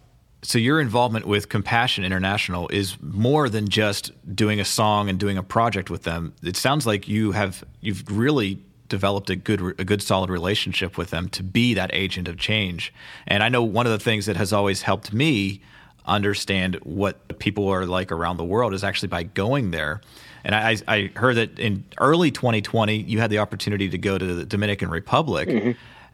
so 0.42 0.58
your 0.58 0.80
involvement 0.80 1.24
with 1.24 1.48
Compassion 1.48 2.04
International 2.04 2.68
is 2.68 2.96
more 3.00 3.48
than 3.48 3.68
just 3.68 4.12
doing 4.34 4.58
a 4.58 4.64
song 4.64 5.08
and 5.08 5.18
doing 5.18 5.38
a 5.38 5.42
project 5.42 5.88
with 5.88 6.02
them. 6.02 6.34
It 6.42 6.56
sounds 6.56 6.84
like 6.86 7.06
you 7.06 7.32
have 7.32 7.64
you've 7.80 8.04
really 8.10 8.58
developed 8.88 9.30
a 9.30 9.36
good 9.36 9.60
a 9.80 9.84
good 9.84 10.02
solid 10.02 10.30
relationship 10.30 10.98
with 10.98 11.10
them 11.10 11.28
to 11.30 11.44
be 11.44 11.74
that 11.74 11.90
agent 11.94 12.26
of 12.26 12.38
change. 12.38 12.92
And 13.26 13.42
I 13.42 13.48
know 13.48 13.62
one 13.62 13.86
of 13.86 13.92
the 13.92 14.00
things 14.00 14.26
that 14.26 14.36
has 14.36 14.52
always 14.52 14.82
helped 14.82 15.12
me 15.12 15.60
understand 16.06 16.74
what 16.82 17.38
people 17.38 17.68
are 17.68 17.86
like 17.86 18.10
around 18.10 18.36
the 18.36 18.44
world 18.44 18.74
is 18.74 18.82
actually 18.82 19.08
by 19.08 19.22
going 19.22 19.70
there. 19.70 20.00
And 20.44 20.56
I, 20.56 20.76
I 20.88 21.10
heard 21.14 21.36
that 21.36 21.56
in 21.60 21.84
early 21.98 22.32
2020 22.32 22.96
you 22.96 23.20
had 23.20 23.30
the 23.30 23.38
opportunity 23.38 23.88
to 23.90 23.98
go 23.98 24.18
to 24.18 24.34
the 24.34 24.44
Dominican 24.44 24.90
Republic, 24.90 25.48
mm-hmm. 25.48 25.70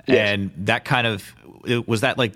yes. 0.07 0.29
and 0.29 0.51
that 0.67 0.85
kind 0.85 1.07
of 1.07 1.35
was 1.87 2.03
that 2.03 2.19
like 2.19 2.35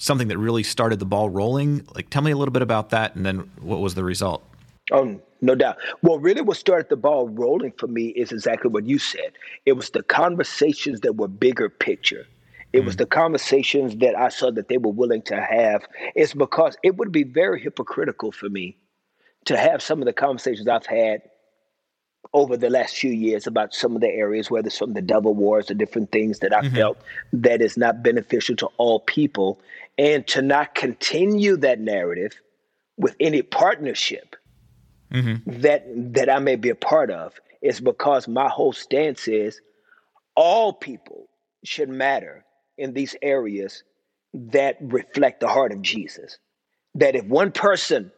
something 0.00 0.28
that 0.28 0.38
really 0.38 0.62
started 0.62 0.98
the 0.98 1.06
ball 1.06 1.30
rolling? 1.30 1.86
Like, 1.94 2.10
tell 2.10 2.22
me 2.22 2.32
a 2.32 2.36
little 2.36 2.52
bit 2.52 2.62
about 2.62 2.90
that, 2.90 3.14
and 3.14 3.24
then 3.24 3.50
what 3.60 3.80
was 3.80 3.94
the 3.94 4.02
result? 4.02 4.42
Oh, 4.90 5.20
no 5.40 5.54
doubt. 5.54 5.76
Well, 6.02 6.18
really, 6.18 6.40
what 6.40 6.56
started 6.56 6.88
the 6.88 6.96
ball 6.96 7.28
rolling 7.28 7.72
for 7.78 7.86
me 7.86 8.08
is 8.08 8.32
exactly 8.32 8.70
what 8.70 8.86
you 8.86 8.98
said. 8.98 9.32
It 9.66 9.74
was 9.74 9.90
the 9.90 10.02
conversations 10.02 11.00
that 11.00 11.16
were 11.16 11.28
bigger 11.28 11.68
picture. 11.68 12.26
It 12.72 12.80
mm. 12.80 12.86
was 12.86 12.96
the 12.96 13.06
conversations 13.06 13.96
that 13.98 14.16
I 14.16 14.30
saw 14.30 14.50
that 14.50 14.68
they 14.68 14.78
were 14.78 14.90
willing 14.90 15.22
to 15.22 15.40
have. 15.40 15.86
It's 16.14 16.34
because 16.34 16.76
it 16.82 16.96
would 16.96 17.12
be 17.12 17.24
very 17.24 17.60
hypocritical 17.60 18.32
for 18.32 18.48
me 18.48 18.76
to 19.44 19.56
have 19.56 19.82
some 19.82 20.00
of 20.00 20.06
the 20.06 20.12
conversations 20.12 20.66
I've 20.66 20.86
had 20.86 21.22
over 22.32 22.56
the 22.56 22.70
last 22.70 22.96
few 22.96 23.10
years 23.10 23.46
about 23.46 23.74
some 23.74 23.94
of 23.94 24.00
the 24.00 24.08
areas, 24.08 24.50
whether 24.50 24.68
it's 24.68 24.78
from 24.78 24.92
the 24.92 25.02
devil 25.02 25.34
wars 25.34 25.70
or 25.70 25.74
different 25.74 26.12
things 26.12 26.38
that 26.40 26.54
I 26.54 26.62
mm-hmm. 26.62 26.76
felt 26.76 26.98
that 27.32 27.60
is 27.60 27.76
not 27.76 28.02
beneficial 28.02 28.56
to 28.56 28.66
all 28.76 29.00
people, 29.00 29.60
and 29.98 30.26
to 30.28 30.42
not 30.42 30.74
continue 30.74 31.56
that 31.58 31.80
narrative 31.80 32.32
with 32.96 33.16
any 33.20 33.42
partnership 33.42 34.36
mm-hmm. 35.12 35.60
that 35.60 35.84
that 36.14 36.30
I 36.30 36.38
may 36.38 36.56
be 36.56 36.68
a 36.68 36.74
part 36.74 37.10
of 37.10 37.34
is 37.62 37.80
because 37.80 38.28
my 38.28 38.48
whole 38.48 38.72
stance 38.72 39.28
is 39.28 39.60
all 40.34 40.72
people 40.72 41.28
should 41.64 41.88
matter 41.88 42.44
in 42.78 42.94
these 42.94 43.14
areas 43.20 43.82
that 44.32 44.76
reflect 44.80 45.40
the 45.40 45.48
heart 45.48 45.72
of 45.72 45.82
Jesus. 45.82 46.38
That 46.94 47.14
if 47.14 47.24
one 47.26 47.52
person 47.52 48.12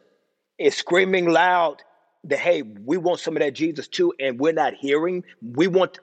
is 0.57 0.75
screaming 0.75 1.29
loud 1.29 1.81
that 2.25 2.39
hey, 2.39 2.61
we 2.61 2.97
want 2.97 3.19
some 3.19 3.35
of 3.35 3.41
that 3.41 3.53
Jesus 3.53 3.87
too, 3.87 4.13
and 4.19 4.39
we're 4.39 4.53
not 4.53 4.73
hearing. 4.73 5.23
We 5.41 5.67
want 5.67 5.99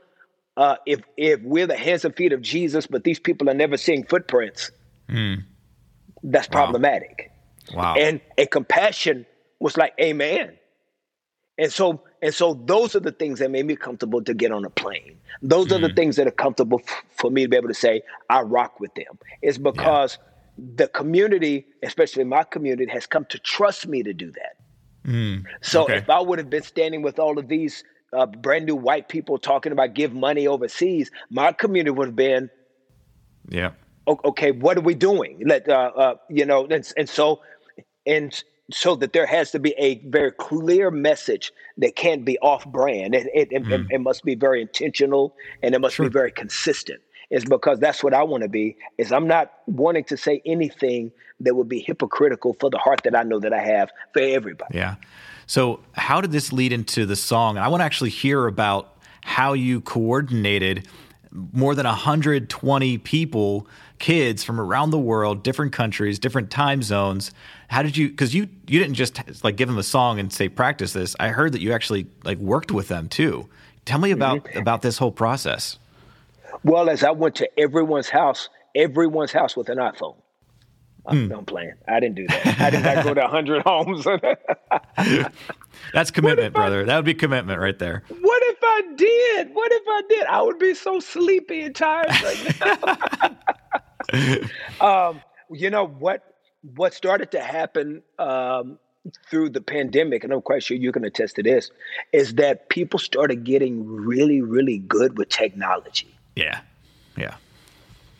uh, 0.56 0.76
if 0.86 1.00
if 1.16 1.40
we're 1.42 1.66
the 1.66 1.76
hands 1.76 2.04
and 2.04 2.14
feet 2.14 2.32
of 2.32 2.42
Jesus, 2.42 2.86
but 2.86 3.04
these 3.04 3.18
people 3.18 3.48
are 3.48 3.54
never 3.54 3.76
seeing 3.76 4.04
footprints. 4.04 4.70
Mm. 5.08 5.44
That's 6.22 6.48
wow. 6.48 6.64
problematic. 6.64 7.32
Wow. 7.74 7.94
And 7.96 8.20
a 8.36 8.46
compassion 8.46 9.26
was 9.58 9.76
like, 9.76 9.94
Amen. 10.00 10.56
And 11.58 11.72
so 11.72 12.02
and 12.22 12.34
so 12.34 12.54
those 12.64 12.94
are 12.94 13.00
the 13.00 13.12
things 13.12 13.38
that 13.38 13.50
made 13.50 13.66
me 13.66 13.76
comfortable 13.76 14.22
to 14.24 14.34
get 14.34 14.52
on 14.52 14.64
a 14.64 14.70
plane. 14.70 15.18
Those 15.42 15.68
mm. 15.68 15.76
are 15.76 15.78
the 15.78 15.88
hmm. 15.88 15.94
things 15.94 16.16
that 16.16 16.26
are 16.26 16.32
comfortable 16.32 16.80
f- 16.86 17.02
for 17.16 17.30
me 17.30 17.42
to 17.42 17.48
be 17.48 17.56
able 17.56 17.68
to 17.68 17.74
say 17.74 18.02
I 18.28 18.42
rock 18.42 18.80
with 18.80 18.94
them. 18.94 19.18
It's 19.40 19.58
because 19.58 20.18
yeah. 20.58 20.64
the 20.76 20.88
community, 20.88 21.66
especially 21.82 22.24
my 22.24 22.44
community, 22.44 22.90
has 22.92 23.06
come 23.06 23.24
to 23.26 23.38
trust 23.38 23.86
me 23.86 24.02
to 24.02 24.12
do 24.12 24.30
that. 24.32 24.56
Mm, 25.06 25.44
so 25.62 25.84
okay. 25.84 25.96
if 25.96 26.10
I 26.10 26.20
would 26.20 26.38
have 26.38 26.50
been 26.50 26.62
standing 26.62 27.02
with 27.02 27.18
all 27.18 27.38
of 27.38 27.48
these 27.48 27.84
uh, 28.12 28.26
brand 28.26 28.66
new 28.66 28.76
white 28.76 29.08
people 29.08 29.38
talking 29.38 29.72
about 29.72 29.94
give 29.94 30.12
money 30.12 30.46
overseas, 30.46 31.10
my 31.30 31.52
community 31.52 31.90
would 31.90 32.08
have 32.08 32.16
been, 32.16 32.50
yeah, 33.48 33.70
okay, 34.06 34.52
what 34.52 34.76
are 34.76 34.82
we 34.82 34.94
doing? 34.94 35.42
Let 35.46 35.68
uh, 35.68 35.92
uh, 35.96 36.14
you 36.28 36.44
know, 36.44 36.66
and, 36.66 36.86
and 36.96 37.08
so 37.08 37.40
and 38.06 38.42
so 38.72 38.94
that 38.96 39.12
there 39.12 39.26
has 39.26 39.50
to 39.50 39.58
be 39.58 39.74
a 39.78 39.98
very 40.06 40.30
clear 40.32 40.90
message 40.90 41.52
that 41.78 41.96
can't 41.96 42.24
be 42.24 42.38
off 42.38 42.64
brand. 42.66 43.14
It, 43.14 43.26
it, 43.34 43.50
mm. 43.50 43.70
it, 43.70 43.86
it, 43.90 44.00
must 44.00 44.24
be 44.24 44.34
very 44.34 44.60
intentional 44.60 45.34
and 45.62 45.74
it 45.74 45.80
must 45.80 45.96
sure. 45.96 46.06
be 46.08 46.12
very 46.12 46.30
consistent. 46.30 47.00
Is 47.30 47.44
because 47.44 47.78
that's 47.78 48.02
what 48.02 48.12
I 48.12 48.24
want 48.24 48.42
to 48.42 48.48
be. 48.48 48.76
Is 48.98 49.12
I'm 49.12 49.28
not 49.28 49.52
wanting 49.66 50.04
to 50.04 50.16
say 50.16 50.42
anything 50.44 51.12
that 51.40 51.54
would 51.54 51.68
be 51.68 51.80
hypocritical 51.80 52.54
for 52.60 52.70
the 52.70 52.78
heart 52.78 53.02
that 53.04 53.14
I 53.16 53.22
know 53.22 53.38
that 53.40 53.52
I 53.52 53.60
have 53.60 53.90
for 54.12 54.20
everybody. 54.20 54.76
Yeah. 54.76 54.96
So 55.46 55.80
how 55.92 56.20
did 56.20 56.32
this 56.32 56.52
lead 56.52 56.72
into 56.72 57.06
the 57.06 57.16
song? 57.16 57.58
I 57.58 57.68
want 57.68 57.80
to 57.80 57.84
actually 57.84 58.10
hear 58.10 58.46
about 58.46 58.96
how 59.22 59.52
you 59.52 59.80
coordinated 59.80 60.86
more 61.52 61.74
than 61.74 61.86
120 61.86 62.98
people, 62.98 63.66
kids 63.98 64.44
from 64.44 64.60
around 64.60 64.90
the 64.90 64.98
world, 64.98 65.42
different 65.42 65.72
countries, 65.72 66.18
different 66.18 66.50
time 66.50 66.82
zones. 66.82 67.32
How 67.68 67.82
did 67.82 67.96
you? 67.96 68.08
Because 68.08 68.32
you 68.32 68.48
you 68.68 68.78
didn't 68.78 68.94
just 68.94 69.44
like 69.44 69.56
give 69.56 69.68
them 69.68 69.78
a 69.78 69.82
song 69.82 70.18
and 70.18 70.32
say 70.32 70.48
practice 70.48 70.92
this. 70.92 71.16
I 71.18 71.28
heard 71.28 71.52
that 71.52 71.60
you 71.60 71.72
actually 71.72 72.06
like 72.24 72.38
worked 72.38 72.70
with 72.70 72.88
them 72.88 73.08
too. 73.08 73.48
Tell 73.84 73.98
me 73.98 74.12
about 74.12 74.44
mm-hmm. 74.44 74.58
about 74.58 74.82
this 74.82 74.98
whole 74.98 75.12
process. 75.12 75.79
Well, 76.64 76.90
as 76.90 77.04
I 77.04 77.10
went 77.10 77.34
to 77.36 77.60
everyone's 77.60 78.08
house, 78.08 78.48
everyone's 78.74 79.32
house 79.32 79.56
with 79.56 79.68
an 79.68 79.78
iPhone. 79.78 80.16
I'm, 81.06 81.28
mm. 81.28 81.38
I'm 81.38 81.44
playing. 81.44 81.74
I 81.88 81.98
didn't 82.00 82.16
do 82.16 82.26
that. 82.28 82.60
I 82.60 82.70
did 82.70 82.82
not 82.82 83.04
go 83.04 83.14
to 83.14 83.20
100 83.22 83.62
homes. 83.62 84.04
That's 85.94 86.10
commitment, 86.10 86.54
brother. 86.54 86.82
I, 86.82 86.84
that 86.84 86.96
would 86.96 87.04
be 87.04 87.14
commitment 87.14 87.58
right 87.58 87.78
there. 87.78 88.02
What 88.08 88.42
if 88.44 88.58
I 88.62 88.82
did? 88.96 89.54
What 89.54 89.72
if 89.72 89.82
I 89.86 90.02
did? 90.08 90.26
I 90.26 90.42
would 90.42 90.58
be 90.58 90.74
so 90.74 91.00
sleepy 91.00 91.62
and 91.62 91.74
tired 91.74 92.10
right 92.22 92.60
now. 92.60 94.40
um, 95.08 95.20
you 95.50 95.70
know 95.70 95.86
what? 95.86 96.34
What 96.74 96.92
started 96.92 97.30
to 97.30 97.40
happen 97.40 98.02
um, 98.18 98.78
through 99.30 99.50
the 99.50 99.62
pandemic, 99.62 100.24
and 100.24 100.32
I'm 100.32 100.42
quite 100.42 100.62
sure 100.62 100.76
you 100.76 100.92
can 100.92 101.04
attest 101.04 101.36
to 101.36 101.42
this, 101.42 101.70
is 102.12 102.34
that 102.34 102.68
people 102.68 102.98
started 102.98 103.44
getting 103.44 103.86
really, 103.86 104.42
really 104.42 104.78
good 104.78 105.16
with 105.16 105.30
technology. 105.30 106.14
Yeah. 106.36 106.60
Yeah. 107.16 107.34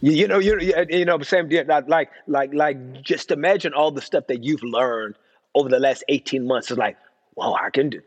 You, 0.00 0.12
you 0.12 0.28
know, 0.28 0.38
you 0.38 0.58
you 0.88 1.04
know, 1.04 1.20
same 1.20 1.48
like 1.48 2.10
like 2.26 2.54
like 2.54 3.02
just 3.02 3.30
imagine 3.30 3.74
all 3.74 3.90
the 3.90 4.00
stuff 4.00 4.26
that 4.28 4.42
you've 4.42 4.62
learned 4.62 5.16
over 5.54 5.68
the 5.68 5.78
last 5.78 6.04
18 6.08 6.46
months. 6.46 6.70
It's 6.70 6.78
like, 6.78 6.96
whoa, 7.34 7.52
I 7.52 7.70
can 7.70 7.90
do. 7.90 8.00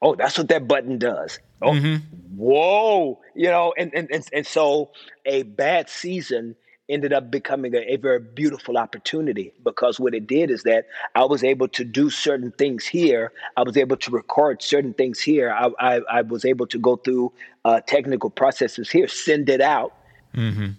Oh, 0.00 0.14
that's 0.14 0.38
what 0.38 0.48
that 0.48 0.66
button 0.66 0.98
does. 0.98 1.38
Oh, 1.62 1.72
mm-hmm. 1.72 1.96
whoa, 2.36 3.20
you 3.34 3.48
know, 3.48 3.74
and, 3.76 3.92
and 3.94 4.08
and 4.10 4.26
and 4.32 4.46
so 4.46 4.90
a 5.24 5.42
bad 5.42 5.88
season 5.88 6.56
ended 6.88 7.12
up 7.12 7.30
becoming 7.30 7.74
a, 7.74 7.94
a, 7.94 7.96
very 7.96 8.20
beautiful 8.20 8.76
opportunity 8.76 9.52
because 9.62 9.98
what 9.98 10.14
it 10.14 10.26
did 10.26 10.50
is 10.50 10.64
that 10.64 10.86
I 11.14 11.24
was 11.24 11.42
able 11.42 11.68
to 11.68 11.84
do 11.84 12.10
certain 12.10 12.52
things 12.52 12.84
here. 12.84 13.32
I 13.56 13.62
was 13.62 13.76
able 13.76 13.96
to 13.96 14.10
record 14.10 14.62
certain 14.62 14.92
things 14.92 15.20
here. 15.20 15.50
I, 15.50 15.70
I, 15.80 16.00
I 16.10 16.22
was 16.22 16.44
able 16.44 16.66
to 16.68 16.78
go 16.78 16.96
through 16.96 17.32
uh, 17.64 17.80
technical 17.80 18.28
processes 18.28 18.90
here, 18.90 19.08
send 19.08 19.48
it 19.48 19.62
out, 19.62 19.94
mm-hmm. 20.34 20.70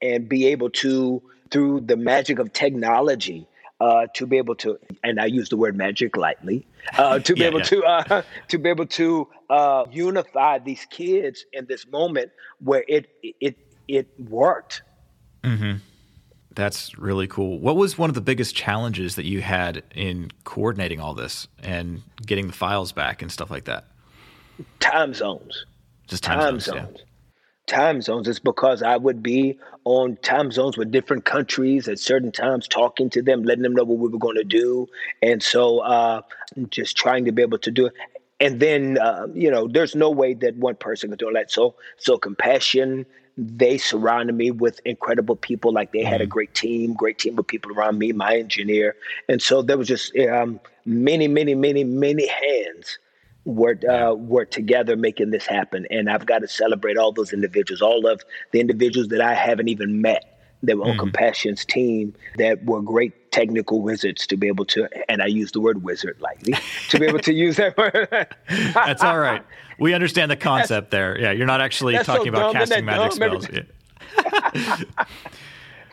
and 0.00 0.28
be 0.28 0.46
able 0.48 0.70
to, 0.70 1.22
through 1.50 1.82
the 1.82 1.96
magic 1.96 2.40
of 2.40 2.52
technology, 2.52 3.46
uh, 3.80 4.06
to 4.14 4.26
be 4.26 4.38
able 4.38 4.54
to, 4.54 4.78
and 5.02 5.20
I 5.20 5.26
use 5.26 5.48
the 5.48 5.56
word 5.56 5.76
magic 5.76 6.16
lightly, 6.16 6.66
uh, 6.98 7.18
to 7.26 7.34
be 7.34 7.40
yeah, 7.40 7.46
able 7.48 7.58
yeah. 7.60 7.64
to 7.64 7.84
uh, 7.84 8.22
to 8.48 8.58
be 8.58 8.68
able 8.68 8.86
to 8.86 9.28
uh, 9.50 9.84
unify 9.90 10.58
these 10.60 10.86
kids 10.88 11.44
in 11.52 11.66
this 11.66 11.84
moment 11.88 12.30
where 12.60 12.84
it 12.86 13.08
it 13.22 13.56
it 13.88 14.08
worked. 14.18 14.82
Mm-hmm. 15.42 15.78
That's 16.54 16.98
really 16.98 17.26
cool. 17.26 17.58
What 17.58 17.76
was 17.76 17.96
one 17.96 18.10
of 18.10 18.14
the 18.14 18.20
biggest 18.20 18.54
challenges 18.54 19.16
that 19.16 19.24
you 19.24 19.40
had 19.40 19.82
in 19.94 20.30
coordinating 20.44 21.00
all 21.00 21.14
this 21.14 21.48
and 21.62 22.02
getting 22.26 22.46
the 22.46 22.52
files 22.52 22.92
back 22.92 23.22
and 23.22 23.32
stuff 23.32 23.50
like 23.50 23.64
that? 23.64 23.86
Time 24.80 25.14
zones. 25.14 25.64
Just 26.08 26.22
time, 26.22 26.38
time 26.38 26.60
zones. 26.60 26.64
zones. 26.64 26.98
Yeah. 26.98 27.04
Time 27.66 28.02
zones. 28.02 28.28
It's 28.28 28.38
because 28.38 28.82
I 28.82 28.96
would 28.96 29.22
be 29.22 29.58
on 29.84 30.16
time 30.22 30.50
zones 30.52 30.76
with 30.76 30.90
different 30.90 31.24
countries 31.24 31.88
at 31.88 31.98
certain 31.98 32.32
times, 32.32 32.68
talking 32.68 33.08
to 33.10 33.22
them, 33.22 33.44
letting 33.44 33.62
them 33.62 33.72
know 33.72 33.84
what 33.84 33.98
we 33.98 34.08
were 34.08 34.18
going 34.18 34.36
to 34.36 34.44
do, 34.44 34.88
and 35.22 35.42
so 35.42 35.78
uh, 35.78 36.22
just 36.70 36.96
trying 36.96 37.24
to 37.24 37.32
be 37.32 37.40
able 37.40 37.58
to 37.58 37.70
do 37.70 37.86
it. 37.86 37.94
And 38.40 38.58
then, 38.58 38.98
uh, 38.98 39.28
you 39.32 39.50
know, 39.50 39.68
there's 39.68 39.94
no 39.94 40.10
way 40.10 40.34
that 40.34 40.56
one 40.56 40.74
person 40.74 41.10
could 41.10 41.20
do 41.20 41.30
that. 41.32 41.50
So, 41.52 41.76
so 41.96 42.18
compassion 42.18 43.06
they 43.36 43.78
surrounded 43.78 44.34
me 44.34 44.50
with 44.50 44.80
incredible 44.84 45.36
people. 45.36 45.72
Like 45.72 45.92
they 45.92 46.02
had 46.02 46.20
a 46.20 46.24
mm-hmm. 46.24 46.30
great 46.30 46.54
team, 46.54 46.94
great 46.94 47.18
team 47.18 47.38
of 47.38 47.46
people 47.46 47.72
around 47.72 47.98
me, 47.98 48.12
my 48.12 48.36
engineer. 48.36 48.96
And 49.28 49.40
so 49.40 49.62
there 49.62 49.78
was 49.78 49.88
just 49.88 50.16
um, 50.18 50.60
many, 50.84 51.28
many, 51.28 51.54
many, 51.54 51.84
many 51.84 52.26
hands 52.26 52.98
were 53.44 53.78
uh, 53.88 54.14
were 54.14 54.44
together 54.44 54.96
making 54.96 55.30
this 55.30 55.46
happen. 55.46 55.86
And 55.90 56.10
I've 56.10 56.26
got 56.26 56.40
to 56.40 56.48
celebrate 56.48 56.96
all 56.96 57.12
those 57.12 57.32
individuals, 57.32 57.82
all 57.82 58.06
of 58.06 58.22
the 58.52 58.60
individuals 58.60 59.08
that 59.08 59.20
I 59.20 59.34
haven't 59.34 59.68
even 59.68 60.02
met 60.02 60.38
that 60.62 60.76
were 60.76 60.84
on 60.84 60.90
mm-hmm. 60.90 61.00
Compassion's 61.00 61.64
team 61.64 62.14
that 62.38 62.64
were 62.64 62.82
great 62.82 63.14
technical 63.32 63.82
wizards 63.82 64.26
to 64.28 64.36
be 64.36 64.46
able 64.46 64.64
to, 64.66 64.88
and 65.10 65.20
I 65.22 65.26
use 65.26 65.50
the 65.50 65.60
word 65.60 65.82
wizard 65.82 66.16
lightly, 66.20 66.54
to 66.90 67.00
be 67.00 67.06
able 67.06 67.18
to 67.20 67.32
use 67.32 67.56
that 67.56 67.76
word. 67.76 68.08
That's 68.48 69.02
all 69.02 69.18
right. 69.18 69.42
We 69.78 69.94
understand 69.94 70.30
the 70.30 70.36
concept 70.36 70.90
that's, 70.90 70.92
there. 70.92 71.18
Yeah, 71.18 71.32
you're 71.32 71.46
not 71.46 71.60
actually 71.60 71.94
talking 71.98 72.32
so 72.32 72.38
about 72.38 72.52
casting 72.52 72.84
magic 72.84 73.12
spells. 73.12 73.48
Yeah. 74.54 74.84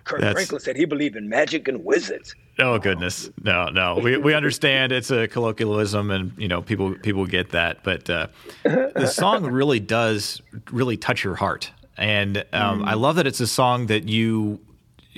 Kirk 0.04 0.22
That's, 0.22 0.34
Franklin 0.34 0.60
said 0.60 0.76
he 0.76 0.86
believed 0.86 1.16
in 1.16 1.30
magic 1.30 1.68
and 1.68 1.86
wizards. 1.86 2.36
Oh 2.58 2.80
goodness, 2.80 3.30
no, 3.44 3.70
no. 3.70 3.96
We 3.96 4.18
we 4.18 4.34
understand 4.34 4.92
it's 4.92 5.12
a 5.12 5.28
colloquialism, 5.28 6.10
and 6.10 6.34
you 6.36 6.48
know 6.48 6.62
people 6.62 6.96
people 6.96 7.26
get 7.28 7.52
that, 7.52 7.84
but 7.84 8.10
uh, 8.10 8.28
the 8.64 9.06
song 9.06 9.46
really 9.46 9.80
does 9.80 10.42
really 10.72 10.98
touch 10.98 11.24
your 11.24 11.36
heart, 11.36 11.72
and 11.96 12.40
um, 12.52 12.82
mm. 12.82 12.88
I 12.88 12.96
love 12.96 13.18
that 13.18 13.28
it's 13.28 13.40
a 13.40 13.48
song 13.48 13.86
that 13.88 14.10
you 14.10 14.60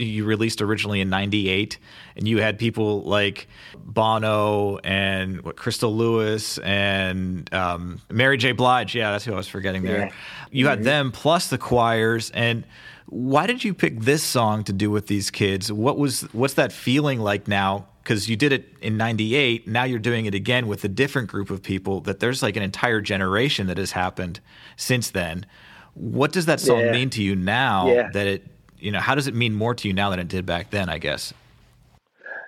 you 0.06 0.26
released 0.26 0.62
originally 0.62 1.02
in 1.02 1.10
'98, 1.10 1.78
and 2.16 2.28
you 2.28 2.42
had 2.42 2.58
people 2.60 3.04
like 3.04 3.48
Bono 3.78 4.78
and 4.80 5.42
what 5.42 5.56
Crystal 5.56 5.96
Lewis 5.96 6.58
and 6.60 7.52
um, 7.54 8.02
Mary 8.10 8.38
J. 8.38 8.52
Blige. 8.52 8.96
Yeah, 8.96 9.12
that's 9.12 9.26
who 9.26 9.34
I 9.34 9.38
was 9.38 9.48
forgetting 9.48 9.84
there. 9.84 10.08
Yeah. 10.08 10.12
You 10.52 10.68
had 10.68 10.80
mm-hmm. 10.80 10.86
them 10.86 11.12
plus 11.12 11.50
the 11.50 11.58
choirs 11.58 12.32
and 12.32 12.66
why 13.12 13.46
did 13.46 13.62
you 13.62 13.74
pick 13.74 14.00
this 14.00 14.24
song 14.24 14.64
to 14.64 14.74
do 14.74 14.90
with 14.90 15.08
these 15.08 15.30
kids? 15.30 15.70
What 15.70 15.98
was 15.98 16.22
what's 16.34 16.54
that 16.54 16.72
feeling 16.72 17.20
like 17.20 17.46
now? 17.46 17.88
Because 18.02 18.30
you 18.30 18.38
did 18.38 18.54
it 18.54 18.74
in 18.82 18.96
'98, 18.96 19.68
now 19.68 19.84
you're 19.84 20.00
doing 20.00 20.26
it 20.26 20.34
again 20.34 20.66
with 20.66 20.86
a 20.86 20.88
different 20.88 21.30
group 21.30 21.50
of 21.50 21.62
people. 21.62 22.00
That 22.00 22.22
there's 22.22 22.42
like 22.42 22.56
an 22.56 22.64
entire 22.64 23.02
generation 23.02 23.68
that 23.68 23.78
has 23.78 23.92
happened 23.92 24.40
since 24.78 25.12
then. 25.12 25.46
What 25.94 26.32
does 26.32 26.46
that 26.46 26.62
song 26.62 26.80
yeah. 26.80 26.92
mean 26.94 27.10
to 27.12 27.22
you 27.22 27.36
now? 27.36 27.92
Yeah. 27.92 28.10
That 28.14 28.28
it, 28.28 28.48
you 28.82 28.92
know, 28.92 29.00
how 29.00 29.16
does 29.16 29.28
it 29.28 29.36
mean 29.36 29.54
more 29.54 29.74
to 29.76 29.88
you 29.88 29.94
now 29.94 30.10
than 30.10 30.20
it 30.20 30.28
did 30.28 30.46
back 30.46 30.72
then? 30.72 30.90
I 30.90 30.98
guess. 30.98 31.34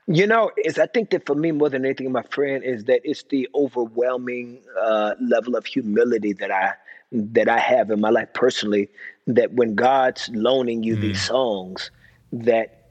You 0.07 0.27
know, 0.27 0.51
is 0.57 0.77
I 0.77 0.87
think 0.87 1.11
that 1.11 1.25
for 1.25 1.35
me 1.35 1.51
more 1.51 1.69
than 1.69 1.85
anything, 1.85 2.11
my 2.11 2.23
friend, 2.23 2.63
is 2.63 2.83
that 2.85 3.01
it's 3.05 3.23
the 3.23 3.47
overwhelming 3.55 4.59
uh, 4.79 5.13
level 5.21 5.55
of 5.55 5.65
humility 5.65 6.33
that 6.33 6.51
I 6.51 6.73
that 7.13 7.47
I 7.47 7.59
have 7.59 7.91
in 7.91 8.01
my 8.01 8.09
life 8.09 8.29
personally 8.33 8.89
that 9.27 9.53
when 9.53 9.75
God's 9.75 10.29
loaning 10.33 10.83
you 10.83 10.97
mm. 10.97 11.01
these 11.01 11.21
songs, 11.21 11.91
that 12.31 12.89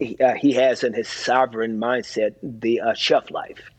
he, 0.00 0.18
uh, 0.18 0.34
he, 0.34 0.52
has 0.52 0.82
in 0.82 0.92
his 0.92 1.08
sovereign 1.08 1.78
mindset 1.78 2.34
the 2.42 2.80
uh, 2.80 2.94
shelf 2.94 3.30
life, 3.30 3.70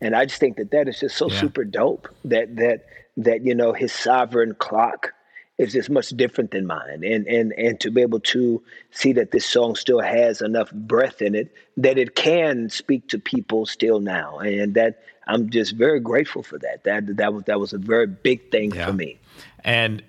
and 0.00 0.14
I 0.14 0.24
just 0.24 0.40
think 0.40 0.56
that 0.56 0.70
that 0.70 0.88
is 0.88 1.00
just 1.00 1.16
so 1.16 1.28
yeah. 1.28 1.40
super 1.40 1.64
dope. 1.64 2.08
That 2.24 2.56
that 2.56 2.86
that 3.18 3.44
you 3.44 3.54
know 3.54 3.72
his 3.72 3.92
sovereign 3.92 4.54
clock 4.54 5.12
is 5.58 5.72
just 5.72 5.90
much 5.90 6.10
different 6.10 6.52
than 6.52 6.66
mine, 6.66 7.02
and 7.04 7.26
and 7.26 7.52
and 7.52 7.80
to 7.80 7.90
be 7.90 8.00
able 8.00 8.20
to 8.20 8.62
see 8.92 9.12
that 9.12 9.32
this 9.32 9.44
song 9.44 9.74
still 9.74 10.00
has 10.00 10.40
enough 10.40 10.72
breath 10.72 11.20
in 11.20 11.34
it 11.34 11.52
that 11.76 11.98
it 11.98 12.14
can 12.14 12.70
speak 12.70 13.08
to 13.08 13.18
people 13.18 13.66
still 13.66 14.00
now, 14.00 14.38
and 14.38 14.74
that 14.74 15.02
I'm 15.26 15.50
just 15.50 15.72
very 15.72 16.00
grateful 16.00 16.42
for 16.42 16.58
that. 16.58 16.84
That 16.84 17.16
that 17.16 17.34
was 17.34 17.44
that 17.44 17.60
was 17.60 17.72
a 17.72 17.78
very 17.78 18.06
big 18.06 18.50
thing 18.50 18.74
yeah. 18.74 18.86
for 18.86 18.92
me. 18.92 19.18
And 19.64 20.02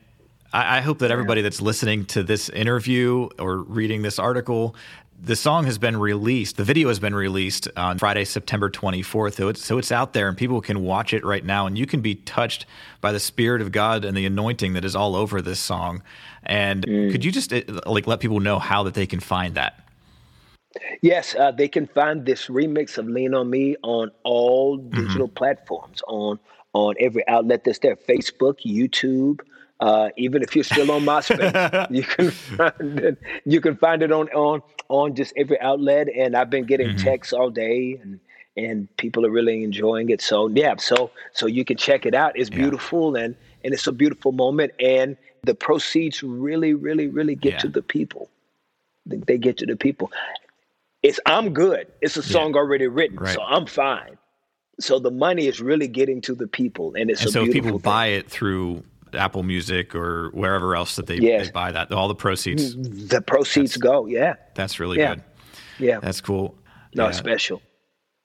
I, 0.51 0.81
hope 0.81 0.99
that 0.99 1.11
everybody 1.11 1.41
that's 1.41 1.61
listening 1.61 2.05
to 2.05 2.23
this 2.23 2.49
interview 2.49 3.29
or 3.37 3.57
reading 3.57 4.01
this 4.01 4.17
article 4.17 4.75
the 5.21 5.35
song 5.35 5.65
has 5.65 5.77
been 5.77 5.97
released. 5.97 6.57
The 6.57 6.63
video 6.63 6.87
has 6.87 6.99
been 6.99 7.15
released 7.15 7.67
on 7.75 7.97
Friday, 7.97 8.25
September 8.25 8.69
24th. 8.69 9.35
So 9.35 9.49
it's, 9.49 9.63
so 9.63 9.77
it's 9.77 9.91
out 9.91 10.13
there 10.13 10.27
and 10.27 10.37
people 10.37 10.61
can 10.61 10.83
watch 10.83 11.13
it 11.13 11.25
right 11.25 11.43
now. 11.43 11.65
And 11.67 11.77
you 11.77 11.85
can 11.85 12.01
be 12.01 12.15
touched 12.15 12.65
by 13.01 13.11
the 13.11 13.19
Spirit 13.19 13.61
of 13.61 13.71
God 13.71 14.05
and 14.05 14.15
the 14.15 14.25
anointing 14.25 14.73
that 14.73 14.85
is 14.85 14.95
all 14.95 15.15
over 15.15 15.41
this 15.41 15.59
song. 15.59 16.03
And 16.43 16.85
mm. 16.85 17.11
could 17.11 17.25
you 17.25 17.31
just 17.31 17.51
eh, 17.51 17.63
like 17.85 18.07
let 18.07 18.19
people 18.19 18.39
know 18.39 18.59
how 18.59 18.83
that 18.83 18.93
they 18.93 19.05
can 19.05 19.19
find 19.19 19.55
that? 19.55 19.83
Yes, 21.01 21.35
uh, 21.35 21.51
they 21.51 21.67
can 21.67 21.87
find 21.87 22.25
this 22.25 22.47
remix 22.47 22.97
of 22.97 23.07
"Lean 23.07 23.33
on 23.33 23.49
Me" 23.49 23.75
on 23.81 24.11
all 24.23 24.77
digital 24.77 25.27
mm-hmm. 25.27 25.33
platforms, 25.33 26.01
on 26.07 26.39
on 26.73 26.93
every 26.99 27.27
outlet 27.27 27.63
that's 27.63 27.79
there: 27.79 27.95
Facebook, 27.95 28.59
YouTube, 28.63 29.39
uh, 29.79 30.09
even 30.17 30.43
if 30.43 30.55
you're 30.55 30.63
still 30.63 30.91
on 30.91 31.01
MySpace, 31.01 31.89
you 31.91 32.03
can 32.03 32.31
find 32.31 32.99
it. 32.99 33.17
You 33.45 33.61
can 33.61 33.77
find 33.77 34.03
it 34.03 34.11
on 34.11 34.29
on 34.29 34.61
on 34.89 35.15
just 35.15 35.33
every 35.37 35.59
outlet. 35.59 36.07
And 36.09 36.35
I've 36.35 36.49
been 36.49 36.65
getting 36.65 36.89
mm-hmm. 36.89 37.05
texts 37.05 37.33
all 37.33 37.49
day, 37.49 37.99
and 38.01 38.19
and 38.57 38.95
people 38.97 39.25
are 39.25 39.29
really 39.29 39.63
enjoying 39.63 40.09
it. 40.09 40.21
So 40.21 40.49
yeah, 40.49 40.75
so 40.77 41.11
so 41.33 41.45
you 41.45 41.63
can 41.63 41.77
check 41.77 42.05
it 42.05 42.13
out. 42.13 42.33
It's 42.35 42.49
beautiful, 42.49 43.17
yeah. 43.17 43.25
and 43.25 43.35
and 43.63 43.73
it's 43.73 43.87
a 43.87 43.91
beautiful 43.91 44.31
moment. 44.31 44.73
And 44.79 45.17
the 45.43 45.55
proceeds 45.55 46.21
really, 46.21 46.73
really, 46.73 47.07
really 47.07 47.35
get 47.35 47.53
yeah. 47.53 47.59
to 47.59 47.67
the 47.69 47.81
people. 47.81 48.29
They 49.05 49.37
get 49.37 49.57
to 49.57 49.65
the 49.65 49.75
people. 49.75 50.11
It's 51.01 51.19
I'm 51.25 51.53
good. 51.53 51.87
It's 52.01 52.17
a 52.17 52.23
song 52.23 52.51
yeah. 52.51 52.57
already 52.59 52.87
written, 52.87 53.17
right. 53.17 53.33
so 53.33 53.41
I'm 53.41 53.65
fine. 53.65 54.17
So 54.79 54.99
the 54.99 55.11
money 55.11 55.47
is 55.47 55.61
really 55.61 55.87
getting 55.87 56.21
to 56.21 56.35
the 56.35 56.47
people, 56.47 56.93
and 56.95 57.09
it's 57.09 57.21
and 57.21 57.31
so 57.31 57.45
people 57.45 57.71
thing. 57.71 57.79
buy 57.79 58.07
it 58.07 58.29
through 58.29 58.83
Apple 59.13 59.43
Music 59.43 59.95
or 59.95 60.29
wherever 60.31 60.75
else 60.75 60.95
that 60.95 61.07
they, 61.07 61.17
yes. 61.17 61.47
they 61.47 61.51
buy 61.51 61.71
that. 61.71 61.91
All 61.91 62.07
the 62.07 62.15
proceeds. 62.15 62.75
The 62.75 63.21
proceeds 63.21 63.77
go. 63.77 64.05
Yeah. 64.05 64.35
That's 64.55 64.79
really 64.79 64.99
yeah. 64.99 65.15
good. 65.15 65.23
Yeah. 65.79 65.99
That's 65.99 66.21
cool. 66.21 66.55
No, 66.95 67.05
yeah. 67.05 67.11
special. 67.11 67.61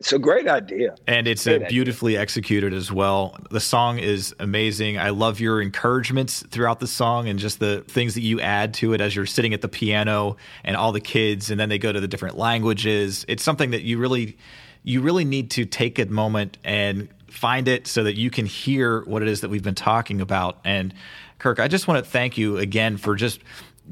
It's 0.01 0.13
a 0.13 0.19
great 0.19 0.49
idea. 0.49 0.97
And 1.07 1.27
it's 1.27 1.47
a 1.47 1.61
beautifully 1.61 2.13
idea. 2.13 2.23
executed 2.23 2.75
as 2.75 2.91
well. 2.91 3.39
The 3.51 3.61
song 3.61 3.99
is 3.99 4.35
amazing. 4.39 4.99
I 4.99 5.11
love 5.11 5.41
your 5.41 5.63
encouragements 5.63 6.45
throughout 6.51 6.81
the 6.81 6.87
song 6.87 7.29
and 7.29 7.39
just 7.39 7.61
the 7.61 7.83
things 7.89 8.15
that 8.15 8.23
you 8.23 8.41
add 8.41 8.75
to 8.75 8.93
it 8.93 9.01
as 9.01 9.15
you're 9.15 9.25
sitting 9.25 9.55
at 9.55 9.63
the 9.63 9.69
piano 9.69 10.37
and 10.65 10.77
all 10.77 10.93
the 10.93 11.01
kids 11.01 11.51
and 11.51 11.61
then 11.61 11.69
they 11.69 11.79
go 11.79 11.93
to 11.93 12.01
the 12.01 12.09
different 12.09 12.37
languages. 12.37 13.25
It's 13.29 13.43
something 13.43 13.71
that 13.71 13.83
you 13.83 13.99
really 13.99 14.37
you 14.83 15.01
really 15.01 15.25
need 15.25 15.51
to 15.53 15.65
take 15.65 15.99
a 15.99 16.05
moment 16.07 16.59
and 16.65 17.09
find 17.35 17.69
it 17.69 17.87
so 17.87 18.05
that 18.05 18.17
you 18.17 18.31
can 18.31 18.47
hear 18.47 19.03
what 19.03 19.23
it 19.23 19.29
is 19.29 19.41
that 19.41 19.51
we've 19.51 19.63
been 19.63 19.75
talking 19.75 20.21
about. 20.21 20.59
And 20.65 20.95
Kirk, 21.39 21.59
I 21.59 21.69
just 21.69 21.89
want 21.89 22.03
to 22.03 22.11
thank 22.11 22.39
you 22.39 22.59
again 22.59 22.97
for 22.97 23.17
just 23.17 23.41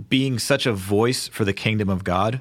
being 0.08 0.38
such 0.38 0.64
a 0.64 0.72
voice 0.72 1.28
for 1.28 1.44
the 1.44 1.52
kingdom 1.52 1.88
of 1.88 2.04
God 2.04 2.40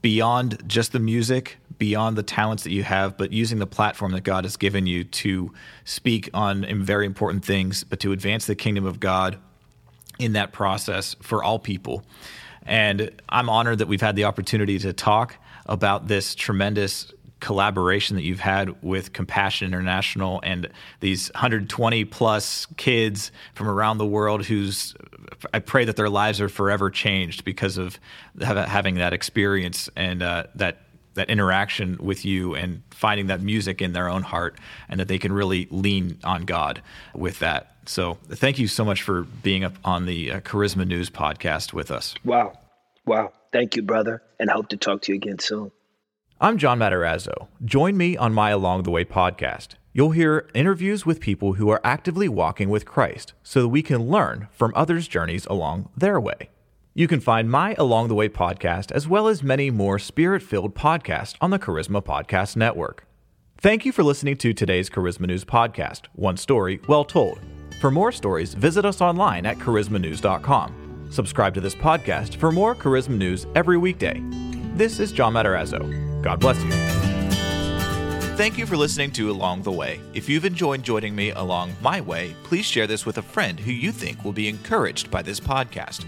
beyond 0.00 0.62
just 0.66 0.92
the 0.92 0.98
music, 0.98 1.58
beyond 1.78 2.16
the 2.16 2.22
talents 2.22 2.62
that 2.64 2.72
you 2.72 2.82
have, 2.82 3.16
but 3.16 3.32
using 3.32 3.58
the 3.58 3.66
platform 3.66 4.12
that 4.12 4.22
God 4.22 4.44
has 4.44 4.56
given 4.56 4.86
you 4.86 5.04
to 5.04 5.52
speak 5.84 6.28
on 6.34 6.66
very 6.84 7.06
important 7.06 7.44
things, 7.44 7.84
but 7.84 8.00
to 8.00 8.12
advance 8.12 8.46
the 8.46 8.54
kingdom 8.54 8.84
of 8.84 9.00
God 9.00 9.38
in 10.18 10.32
that 10.32 10.52
process 10.52 11.14
for 11.20 11.42
all 11.42 11.58
people. 11.58 12.02
And 12.64 13.10
I'm 13.28 13.48
honored 13.48 13.78
that 13.78 13.88
we've 13.88 14.00
had 14.00 14.16
the 14.16 14.24
opportunity 14.24 14.78
to 14.80 14.92
talk 14.92 15.36
about 15.66 16.08
this 16.08 16.34
tremendous 16.34 17.12
collaboration 17.42 18.14
that 18.16 18.22
you've 18.22 18.40
had 18.40 18.82
with 18.82 19.12
Compassion 19.12 19.66
International 19.66 20.40
and 20.44 20.68
these 21.00 21.28
120 21.34 22.04
plus 22.06 22.66
kids 22.76 23.32
from 23.54 23.68
around 23.68 23.98
the 23.98 24.06
world 24.06 24.46
who's 24.46 24.94
I 25.52 25.58
pray 25.58 25.84
that 25.84 25.96
their 25.96 26.08
lives 26.08 26.40
are 26.40 26.48
forever 26.48 26.88
changed 26.88 27.44
because 27.44 27.78
of 27.78 27.98
having 28.40 28.94
that 28.94 29.12
experience 29.12 29.90
and 29.96 30.22
uh, 30.22 30.44
that 30.54 30.78
that 31.14 31.28
interaction 31.28 31.98
with 32.00 32.24
you 32.24 32.54
and 32.54 32.82
finding 32.90 33.26
that 33.26 33.42
music 33.42 33.82
in 33.82 33.92
their 33.92 34.08
own 34.08 34.22
heart 34.22 34.56
and 34.88 35.00
that 35.00 35.08
they 35.08 35.18
can 35.18 35.32
really 35.32 35.66
lean 35.70 36.18
on 36.24 36.44
God 36.44 36.80
with 37.12 37.40
that. 37.40 37.74
So 37.86 38.18
thank 38.28 38.58
you 38.58 38.68
so 38.68 38.84
much 38.84 39.02
for 39.02 39.22
being 39.22 39.64
up 39.64 39.74
on 39.84 40.06
the 40.06 40.32
uh, 40.32 40.40
Charisma 40.40 40.86
News 40.86 41.10
podcast 41.10 41.72
with 41.72 41.90
us. 41.90 42.14
Wow. 42.24 42.58
Wow. 43.04 43.32
Thank 43.52 43.76
you, 43.76 43.82
brother. 43.82 44.22
And 44.38 44.48
I 44.48 44.54
hope 44.54 44.68
to 44.68 44.76
talk 44.76 45.02
to 45.02 45.12
you 45.12 45.16
again 45.16 45.38
soon. 45.38 45.72
I'm 46.42 46.58
John 46.58 46.80
Matarazzo. 46.80 47.46
Join 47.64 47.96
me 47.96 48.16
on 48.16 48.34
my 48.34 48.50
Along 48.50 48.82
the 48.82 48.90
Way 48.90 49.04
podcast. 49.04 49.76
You'll 49.92 50.10
hear 50.10 50.48
interviews 50.54 51.06
with 51.06 51.20
people 51.20 51.52
who 51.52 51.68
are 51.68 51.80
actively 51.84 52.28
walking 52.28 52.68
with 52.68 52.84
Christ 52.84 53.32
so 53.44 53.62
that 53.62 53.68
we 53.68 53.80
can 53.80 54.08
learn 54.08 54.48
from 54.50 54.72
others' 54.74 55.06
journeys 55.06 55.46
along 55.46 55.88
their 55.96 56.18
way. 56.18 56.50
You 56.94 57.06
can 57.06 57.20
find 57.20 57.48
my 57.48 57.76
Along 57.78 58.08
the 58.08 58.16
Way 58.16 58.28
podcast 58.28 58.90
as 58.90 59.06
well 59.06 59.28
as 59.28 59.44
many 59.44 59.70
more 59.70 60.00
spirit 60.00 60.42
filled 60.42 60.74
podcasts 60.74 61.36
on 61.40 61.50
the 61.50 61.60
Charisma 61.60 62.02
Podcast 62.02 62.56
Network. 62.56 63.06
Thank 63.58 63.84
you 63.84 63.92
for 63.92 64.02
listening 64.02 64.36
to 64.38 64.52
today's 64.52 64.90
Charisma 64.90 65.28
News 65.28 65.44
podcast, 65.44 66.06
One 66.14 66.36
Story 66.36 66.80
Well 66.88 67.04
Told. 67.04 67.38
For 67.80 67.92
more 67.92 68.10
stories, 68.10 68.54
visit 68.54 68.84
us 68.84 69.00
online 69.00 69.46
at 69.46 69.58
charismanews.com. 69.58 71.06
Subscribe 71.08 71.54
to 71.54 71.60
this 71.60 71.76
podcast 71.76 72.34
for 72.34 72.50
more 72.50 72.74
charisma 72.74 73.16
news 73.16 73.46
every 73.54 73.78
weekday. 73.78 74.20
This 74.74 75.00
is 75.00 75.12
John 75.12 75.34
Matarazzo. 75.34 76.22
God 76.22 76.40
bless 76.40 76.56
you. 76.64 76.70
Thank 78.36 78.56
you 78.56 78.64
for 78.64 78.74
listening 78.74 79.10
to 79.12 79.30
Along 79.30 79.60
the 79.60 79.70
Way. 79.70 80.00
If 80.14 80.30
you've 80.30 80.46
enjoyed 80.46 80.82
joining 80.82 81.14
me 81.14 81.30
along 81.32 81.74
my 81.82 82.00
way, 82.00 82.34
please 82.42 82.64
share 82.64 82.86
this 82.86 83.04
with 83.04 83.18
a 83.18 83.22
friend 83.22 83.60
who 83.60 83.70
you 83.70 83.92
think 83.92 84.24
will 84.24 84.32
be 84.32 84.48
encouraged 84.48 85.10
by 85.10 85.20
this 85.20 85.38
podcast. 85.38 86.06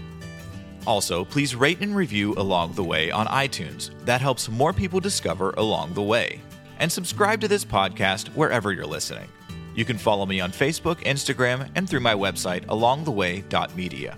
Also, 0.87 1.23
please 1.23 1.55
rate 1.55 1.79
and 1.81 1.95
review 1.95 2.33
Along 2.37 2.73
the 2.73 2.83
Way 2.83 3.11
on 3.11 3.27
iTunes. 3.27 3.91
That 4.03 4.19
helps 4.19 4.49
more 4.49 4.73
people 4.73 4.99
discover 4.99 5.51
Along 5.57 5.93
the 5.93 6.01
Way. 6.01 6.41
And 6.79 6.91
subscribe 6.91 7.41
to 7.41 7.47
this 7.47 7.63
podcast 7.63 8.29
wherever 8.29 8.71
you're 8.71 8.87
listening. 8.87 9.29
You 9.75 9.85
can 9.85 9.99
follow 9.99 10.25
me 10.25 10.41
on 10.41 10.51
Facebook, 10.51 11.03
Instagram, 11.03 11.69
and 11.75 11.87
through 11.87 11.99
my 11.99 12.15
website, 12.15 12.65
alongtheway.media. 12.65 14.17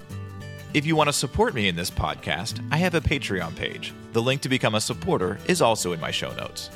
If 0.74 0.86
you 0.86 0.96
want 0.96 1.10
to 1.10 1.14
support 1.14 1.54
me 1.54 1.68
in 1.68 1.76
this 1.76 1.92
podcast, 1.92 2.66
I 2.72 2.78
have 2.78 2.96
a 2.96 3.02
Patreon 3.02 3.54
page. 3.58 3.94
The 4.18 4.24
link 4.24 4.42
to 4.42 4.50
become 4.50 4.74
a 4.74 4.82
supporter 4.82 5.38
is 5.46 5.62
also 5.62 5.94
in 5.94 6.00
my 6.00 6.10
show 6.10 6.34
notes. 6.34 6.72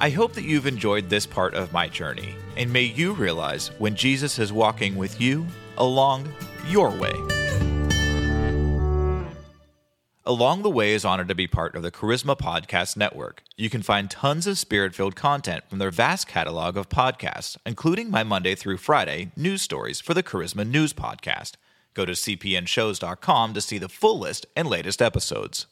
I 0.00 0.10
hope 0.10 0.32
that 0.32 0.42
you've 0.42 0.66
enjoyed 0.66 1.08
this 1.08 1.24
part 1.24 1.54
of 1.54 1.72
my 1.72 1.86
journey, 1.86 2.34
and 2.56 2.72
may 2.72 2.82
you 2.82 3.12
realize 3.12 3.68
when 3.78 3.94
Jesus 3.94 4.40
is 4.40 4.52
walking 4.52 4.96
with 4.96 5.20
you 5.20 5.46
along 5.78 6.28
your 6.66 6.90
way. 6.90 7.12
Along 10.24 10.62
the 10.62 10.68
Way 10.68 10.94
is 10.94 11.04
honored 11.04 11.28
to 11.28 11.36
be 11.36 11.46
part 11.46 11.76
of 11.76 11.84
the 11.84 11.92
Charisma 11.92 12.36
Podcast 12.36 12.96
Network. 12.96 13.44
You 13.56 13.70
can 13.70 13.82
find 13.82 14.10
tons 14.10 14.48
of 14.48 14.58
spirit 14.58 14.92
filled 14.92 15.14
content 15.14 15.62
from 15.68 15.78
their 15.78 15.92
vast 15.92 16.26
catalog 16.26 16.76
of 16.76 16.88
podcasts, 16.88 17.56
including 17.64 18.10
my 18.10 18.24
Monday 18.24 18.56
through 18.56 18.78
Friday 18.78 19.30
news 19.36 19.62
stories 19.62 20.00
for 20.00 20.14
the 20.14 20.22
Charisma 20.24 20.68
News 20.68 20.92
Podcast. 20.92 21.52
Go 21.94 22.04
to 22.04 22.10
cpnshows.com 22.10 23.54
to 23.54 23.60
see 23.60 23.78
the 23.78 23.88
full 23.88 24.18
list 24.18 24.46
and 24.56 24.66
latest 24.66 25.00
episodes. 25.00 25.68